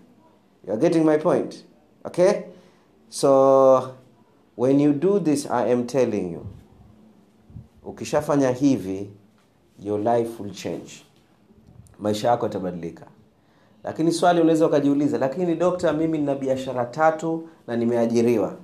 you 0.67 0.73
are 0.73 0.81
getting 0.81 1.05
my 1.05 1.19
point. 1.19 1.65
Okay? 2.07 2.45
So 3.09 3.95
when 4.57 4.81
you 4.81 4.93
do 4.93 5.21
this 5.21 5.47
i 5.51 5.73
am 5.73 5.87
telling 5.87 6.33
you 6.33 6.47
ukishafanya 7.85 8.51
hivi 8.51 9.11
your 9.81 10.01
life 10.01 10.43
will 10.43 10.53
change. 10.55 11.05
Maisha 11.99 12.29
yako 12.29 12.47
yatabadilika. 12.47 13.07
Lakini 13.85 14.13
swali 14.13 14.41
unaweza 14.41 14.67
ukajiuliza 14.67 15.19
lakini 15.19 15.55
dokta 15.55 15.93
mimi 15.93 16.19
nina 16.19 16.35
biashara 16.35 16.85
tatu 16.85 17.49
na 17.67 17.77
nimeajiriwa. 17.77 18.57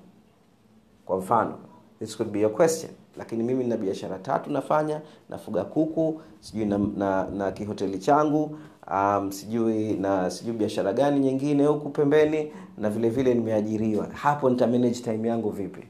Kwa 1.07 1.17
mfano 1.19 1.59
this 1.99 2.17
could 2.17 2.33
be 2.33 2.41
your 2.41 2.53
question 2.55 2.91
lakini 3.21 3.43
mimi 3.45 3.65
nina 3.65 3.77
biashara 3.77 4.19
tatu 4.19 4.51
nafanya 4.53 5.01
nafuga 5.29 5.65
kuku 5.65 6.21
sijui 6.41 6.65
na, 6.65 6.79
na, 6.79 7.27
na 7.31 7.53
kihoteli 7.53 7.99
changu 7.99 8.59
um, 8.91 9.33
sijui 9.33 9.93
na 9.93 10.31
sijui 10.31 10.53
biashara 10.53 10.93
gani 10.93 11.21
nyingine 11.21 11.67
huku 11.67 11.89
pembeni 11.89 12.53
na 12.79 12.91
vile 12.91 13.11
vile 13.11 13.35
nimeajiriwa. 13.35 14.07
Hapo 14.07 14.51
nita 14.51 14.67
manage 14.67 14.95
time 15.01 15.29
yangu 15.29 15.51
vipi? 15.51 15.83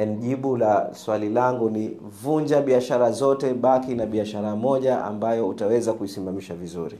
And 0.00 0.20
jibu 0.22 0.56
la 0.56 0.94
swali 0.94 1.28
langu 1.30 1.70
ni 1.70 1.88
vunja 2.22 2.60
biashara 2.62 3.10
zote 3.12 3.54
baki 3.54 3.94
na 3.94 4.06
biashara 4.06 4.56
moja 4.56 5.04
ambayo 5.04 5.48
utaweza 5.48 5.92
kuisimamisha 5.92 6.54
vizuri 6.54 6.98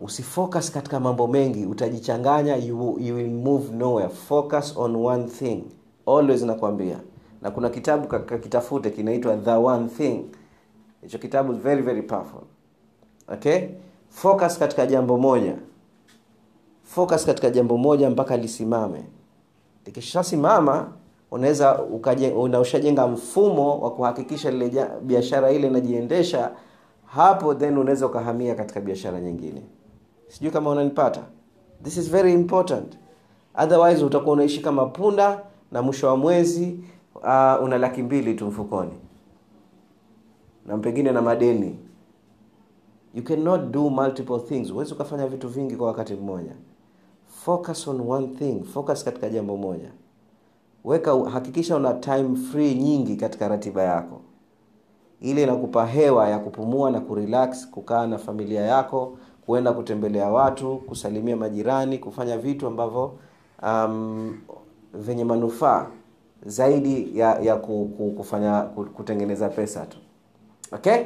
usifocus 0.00 0.70
katika 0.70 1.00
mambo 1.00 1.26
mengi 1.26 1.66
utajichanganya 1.66 2.56
you, 2.56 2.96
you 3.00 3.14
will 3.14 3.30
move 3.30 3.72
nowhere. 3.76 4.08
Focus 4.08 4.76
on 4.76 4.96
one 4.96 5.24
thing. 5.24 5.64
Always 6.06 6.42
nakwambia. 6.42 6.96
Na 7.42 7.50
kuna 7.50 7.68
kitabu 7.70 8.08
kakitafute 8.08 8.90
kinaitwa 8.90 9.36
the 9.36 9.50
one 9.50 9.88
thing. 9.88 10.24
Hicho 11.02 11.18
kitabu 11.18 11.52
very 11.52 11.82
very 11.82 12.02
powerful. 12.02 12.40
Okay? 13.28 13.68
Focus 14.08 14.58
katika 14.58 14.86
jambo 14.86 15.18
moja. 15.18 15.54
Focus 16.82 17.26
katika 17.26 17.50
jambo 17.50 17.76
moja 17.76 18.10
mpaka 18.10 18.36
lisimame. 18.36 19.04
Likishasimama 19.86 20.92
unaweza 21.30 21.82
ushajenga 22.60 23.06
mfumo 23.06 23.78
wa 23.78 23.90
kuhakikisha 23.90 24.50
lile 24.50 24.86
biashara 25.02 25.50
ile 25.50 25.66
inajiendesha 25.68 26.50
hapo 27.06 27.54
then 27.54 27.78
unaweza 27.78 28.06
ukahamia 28.06 28.54
katika 28.54 28.80
biashara 28.80 29.20
nyingine 29.20 29.62
sijui 30.30 30.50
kama 30.50 30.70
unanipata. 30.70 31.20
This 31.82 31.96
is 31.96 32.10
very 32.10 32.32
important. 32.32 32.98
Otherwise 33.54 34.04
utakuwa 34.04 34.32
unaishi 34.32 34.60
kama 34.60 34.86
punda 34.86 35.42
na 35.72 35.82
mwisho 35.82 36.06
wa 36.06 36.16
mwezi 36.16 36.80
uh, 37.14 37.64
una 37.64 37.78
laki 37.78 38.02
mbili 38.02 38.34
tu 38.34 38.46
mfukoni. 38.46 38.92
Na 40.66 40.78
pengine 40.78 41.12
na 41.12 41.22
madeni. 41.22 41.78
You 43.14 43.22
cannot 43.22 43.60
do 43.70 43.90
multiple 43.90 44.38
things. 44.38 44.72
Huwezi 44.72 44.94
ukafanya 44.94 45.26
vitu 45.26 45.48
vingi 45.48 45.76
kwa 45.76 45.86
wakati 45.86 46.14
mmoja. 46.14 46.52
Focus 47.26 47.88
on 47.88 48.00
one 48.08 48.26
thing. 48.26 48.64
Focus 48.64 49.04
katika 49.04 49.28
jambo 49.28 49.56
moja. 49.56 49.90
Weka 50.84 51.30
hakikisha 51.30 51.76
una 51.76 51.94
time 51.94 52.36
free 52.36 52.74
nyingi 52.74 53.16
katika 53.16 53.48
ratiba 53.48 53.82
yako. 53.82 54.20
Ili 55.20 55.42
inakupa 55.42 55.86
hewa 55.86 56.28
ya 56.28 56.38
kupumua 56.38 56.90
na 56.90 57.00
kurelax 57.00 57.70
kukaa 57.70 58.06
na 58.06 58.18
familia 58.18 58.60
yako 58.62 59.18
kuenda 59.46 59.72
kutembelea 59.72 60.28
watu 60.28 60.76
kusalimia 60.76 61.36
majirani 61.36 61.98
kufanya 61.98 62.38
vitu 62.38 62.66
ambavyo 62.66 63.12
um, 63.62 64.38
venye 64.94 65.24
manufaa 65.24 65.86
zaidi 66.46 67.18
ya, 67.18 67.38
ya 67.40 67.56
kufanya 68.16 68.62
kutengeneza 68.94 69.48
pesa 69.48 69.86
tu. 69.86 69.98
Okay? 70.72 71.02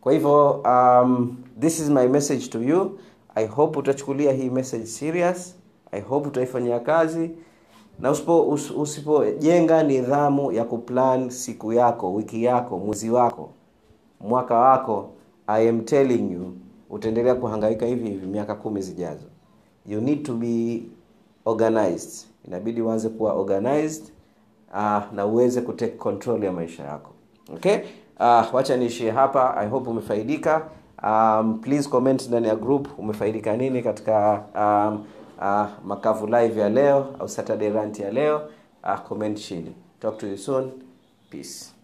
Kwa 0.00 0.12
hivyo 0.12 0.50
um, 0.50 1.36
this 1.60 1.80
is 1.80 1.88
my 1.90 2.08
message 2.08 2.46
to 2.48 2.62
you. 2.62 2.98
I 3.34 3.46
hope 3.46 3.78
utachukulia 3.78 4.32
hii 4.32 4.50
message 4.50 4.86
serious. 4.86 5.56
I 5.92 6.00
hope 6.00 6.28
utaifanyia 6.28 6.80
kazi. 6.80 7.30
Na 7.98 8.10
usipo 8.10 8.48
usipojenga 8.76 9.82
nidhamu 9.82 10.52
ya 10.52 10.64
kuplan 10.64 11.30
siku 11.30 11.72
yako 11.72 12.14
wiki 12.14 12.44
yako 12.44 12.78
mwezi 12.78 13.10
wako 13.10 13.50
mwaka 14.20 14.54
wako 14.54 15.10
i 15.46 15.68
am 15.68 15.80
telling 15.80 16.32
you 16.32 16.52
utaendelea 16.90 17.34
kuhangaika 17.34 17.86
hivi 17.86 18.08
hivi 18.08 18.26
miaka 18.26 18.54
kumi 18.54 18.82
zijazo. 18.82 19.26
You 19.86 20.00
need 20.00 20.22
to 20.22 20.34
be 20.34 20.82
organized. 21.44 22.26
Inabidi 22.48 22.82
uanze 22.82 23.08
kuwa 23.08 23.32
organized 23.32 24.04
uh, 24.74 25.02
na 25.12 25.26
uweze 25.26 25.60
kutake 25.60 25.92
control 25.92 26.44
ya 26.44 26.52
maisha 26.52 26.82
yako. 26.84 27.10
Okay? 27.54 27.76
Uh, 28.20 28.54
wacha 28.54 28.76
niishie 28.76 29.10
hapa. 29.10 29.56
I 29.56 29.68
hope 29.68 29.90
umefaidika. 29.90 30.68
Um, 31.02 31.58
please 31.58 31.88
comment 31.88 32.28
ndani 32.28 32.48
ya 32.48 32.56
group 32.56 32.98
umefaidika 32.98 33.56
nini 33.56 33.82
katika 33.82 34.44
um, 34.54 35.04
uh, 35.38 35.66
makavu 35.86 36.26
live 36.26 36.60
ya 36.60 36.68
leo 36.68 37.06
au 37.20 37.28
saturday 37.28 37.70
rant 37.70 37.98
ya 37.98 38.10
leo? 38.10 38.48
Uh, 38.84 39.00
comment 39.08 39.38
chini. 39.38 39.72
Talk 40.00 40.18
to 40.18 40.26
you 40.26 40.38
soon. 40.38 40.70
Peace 41.30 41.75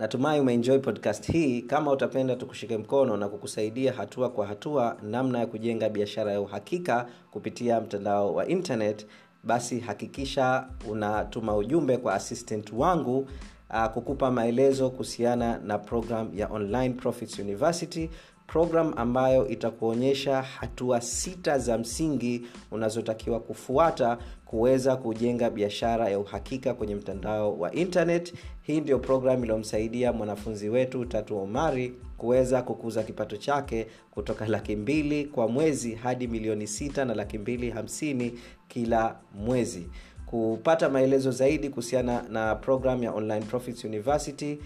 natumai 0.00 0.40
umeenjoy 0.40 0.78
podcast 0.78 1.32
hii. 1.32 1.62
Kama 1.62 1.90
utapenda 1.92 2.36
tukushike 2.36 2.78
mkono 2.78 3.16
na 3.16 3.28
kukusaidia 3.28 3.92
hatua 3.92 4.28
kwa 4.30 4.46
hatua 4.46 4.96
namna 5.02 5.38
ya 5.38 5.46
kujenga 5.46 5.88
biashara 5.88 6.32
ya 6.32 6.40
uhakika 6.40 7.06
kupitia 7.30 7.80
mtandao 7.80 8.34
wa 8.34 8.46
internet 8.48 9.06
basi 9.44 9.80
hakikisha 9.80 10.66
unatuma 10.88 11.56
ujumbe 11.56 11.96
kwa 11.96 12.14
assistant 12.14 12.72
wangu 12.72 13.28
uh, 13.70 13.86
kukupa 13.86 14.30
maelezo 14.30 14.90
kuhusiana 14.90 15.58
na 15.58 15.78
program 15.78 16.30
ya 16.34 16.48
online 16.48 16.94
profits 16.94 17.38
university 17.38 18.10
program 18.46 18.92
ambayo 18.96 19.48
itakuonyesha 19.48 20.42
hatua 20.42 21.00
sita 21.00 21.58
za 21.58 21.78
msingi 21.78 22.46
unazotakiwa 22.70 23.40
kufuata 23.40 24.18
kuweza 24.50 24.96
kujenga 24.96 25.50
biashara 25.50 26.08
ya 26.08 26.18
uhakika 26.18 26.74
kwenye 26.74 26.94
mtandao 26.94 27.58
wa 27.58 27.72
internet. 27.72 28.34
Hii 28.62 28.80
ndio 28.80 28.98
programu 28.98 29.42
iliyomsaidia 29.44 30.12
mwanafunzi 30.12 30.68
wetu 30.68 31.04
tatu 31.04 31.38
omari 31.38 31.94
kuweza 32.18 32.62
kukuza 32.62 33.02
kipato 33.02 33.36
chake 33.36 33.86
kutoka 34.10 34.46
laki 34.46 34.76
mbili 34.76 35.24
kwa 35.24 35.48
mwezi 35.48 35.94
hadi 35.94 36.26
milioni 36.26 36.66
sita 36.66 37.04
na 37.04 37.14
laki 37.14 37.38
mbili 37.38 37.70
hamsini 37.70 38.38
kila 38.68 39.16
mwezi. 39.34 39.86
Kupata 40.26 40.88
maelezo 40.88 41.30
zaidi 41.30 41.68
kuhusiana 41.68 42.22
na 42.22 42.54
programu 42.54 43.04
ya 43.04 43.12
online 43.12 43.44
profits 43.46 43.84
university 43.84 44.58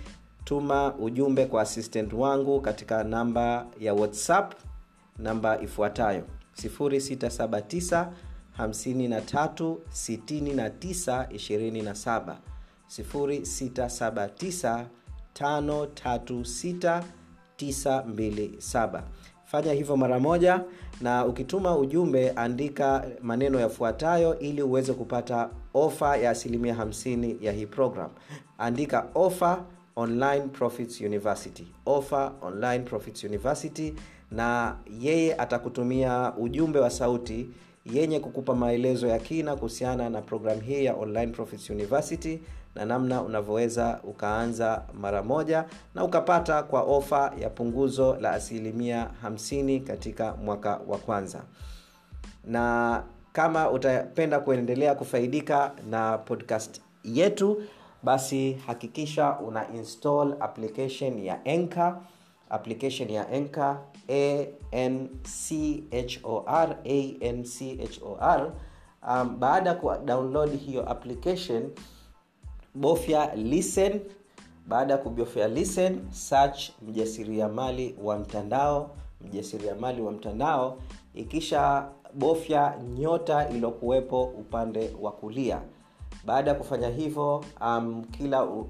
tuma 0.45 0.95
ujumbe 0.95 1.47
kwa 1.47 1.63
assistant 1.63 2.13
wangu 2.13 2.61
katika 2.61 3.05
namba 3.05 3.67
ya 3.81 3.95
whatsapp 3.95 4.53
namba 5.19 5.61
ifuatayo 5.63 6.25
679 6.63 8.07
53 8.59 9.77
69 9.93 11.27
27 11.27 12.37
679 12.89 14.85
536 15.35 17.03
927 17.59 19.03
fanya 19.45 19.73
hivyo 19.73 19.97
mara 19.97 20.19
moja 20.21 20.61
na 21.01 21.27
ukituma 21.27 21.77
ujumbe 21.79 22.31
andika 22.31 23.07
maneno 23.23 23.61
yafuatayo 23.61 24.39
ili 24.39 24.63
uweze 24.63 24.93
kupata 24.93 25.51
ofa 25.75 26.17
ya 26.17 26.31
asilimia 26.31 26.75
50 26.75 27.37
ya 27.45 27.53
hii 27.53 27.67
program. 27.67 28.11
Andika 28.59 29.07
ofa 29.15 29.65
online 29.97 30.41
profits 30.41 31.01
university. 31.01 31.67
Ofa 31.87 32.33
online 32.43 32.79
profits 32.85 33.25
university 33.25 33.95
na 34.31 34.77
yeye 35.01 35.35
atakutumia 35.35 36.33
ujumbe 36.39 36.79
wa 36.79 36.91
sauti 36.91 37.49
yenye 37.93 38.21
kukupa 38.21 38.55
maelezo 38.55 39.07
ya 39.07 39.19
kina 39.19 39.57
kuhusiana 39.57 40.11
na 40.11 40.23
programu 40.23 40.61
hii 40.61 40.85
ya 40.85 40.95
online 40.95 41.33
profits 41.33 41.71
university 41.71 42.41
na 42.75 42.85
namna 42.85 43.23
unavyoweza 43.23 44.01
ukaanza 44.05 44.83
mara 45.01 45.23
moja 45.23 45.65
na 45.95 46.05
ukapata 46.05 46.63
kwa 46.63 46.83
ofa 46.83 47.33
ya 47.41 47.51
punguzo 47.51 48.17
la 48.21 48.31
asilimia 48.31 49.11
50 49.25 49.81
katika 49.85 50.35
mwaka 50.37 50.81
wa 50.89 50.99
kwanza. 50.99 51.43
Na 52.45 53.03
kama 53.33 53.71
utapenda 53.71 54.41
kuendelea 54.41 54.95
kufaidika 54.95 55.73
na 55.91 56.19
podcast 56.19 56.81
yetu 57.05 57.63
basi 58.03 58.53
hakikisha 58.67 59.39
una 59.39 59.69
install 59.75 60.37
application 60.41 61.19
ya 61.19 61.45
enka 61.45 62.01
application 62.55 63.11
ya 63.11 63.29
Anchor 63.29 63.79
anchor 64.09 64.47
N 64.73 65.09
C 65.25 65.85
H 65.93 66.21
O 66.25 66.45
R 66.47 66.77
A 66.85 67.17
N 67.21 67.45
C 67.45 67.79
H 67.83 68.01
O 68.03 68.17
R. 68.21 68.53
Um, 69.09 69.39
baada 69.41 69.71
ya 69.71 69.77
kudownload 69.77 70.59
hiyo 70.59 70.91
application 70.91 71.71
bofya 72.75 73.35
listen. 73.35 74.01
Baada 74.67 74.93
ya 74.93 74.99
kubofya 74.99 75.49
listen, 75.49 76.01
search 76.13 76.71
mjasiriamali 76.83 77.95
wa 78.03 78.19
mtandao, 78.19 78.97
mjasiriamali 79.21 80.03
wa 80.03 80.13
mtandao, 80.13 80.79
ikisha 81.15 81.89
bofya 82.15 82.75
nyota 82.99 83.49
iliyokuwepo 83.49 84.25
upande 84.25 84.91
wa 85.01 85.13
kulia. 85.13 85.61
Baada 86.27 86.51
ya 86.51 86.57
kufanya 86.57 86.89
hivyo, 86.89 87.45
um, 87.61 88.05
kila 88.05 88.45
uh, 88.45 88.67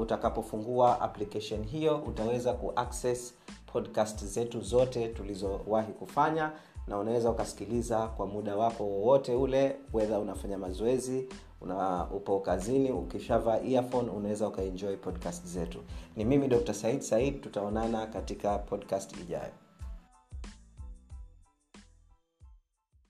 utakapofungua 0.00 1.00
application 1.00 1.64
hiyo 1.64 1.96
utaweza 2.06 2.52
kuaccess 2.52 3.34
podcast 3.72 4.24
zetu 4.24 4.60
zote 4.60 5.08
tulizowahi 5.08 5.92
kufanya 5.92 6.52
na 6.86 6.98
unaweza 6.98 7.30
ukasikiliza 7.30 8.06
kwa 8.06 8.26
muda 8.26 8.56
wako 8.56 8.84
wowote 8.84 9.34
ule 9.34 9.76
wedha 9.92 10.18
unafanya 10.18 10.58
mazoezi 10.58 11.28
una 11.60 12.06
upo 12.10 12.40
kazini 12.40 12.90
ukishavaa 12.92 13.58
unaweza 14.16 14.48
ukaenjoy 14.48 14.96
podcast 14.96 15.46
zetu. 15.46 15.78
Ni 16.16 16.24
mimi 16.24 16.48
dr 16.48 16.74
said 16.74 17.00
said 17.00 17.40
tutaonana 17.40 18.06
katika 18.06 18.58
podcast 18.58 19.16
ijayo 19.20 19.52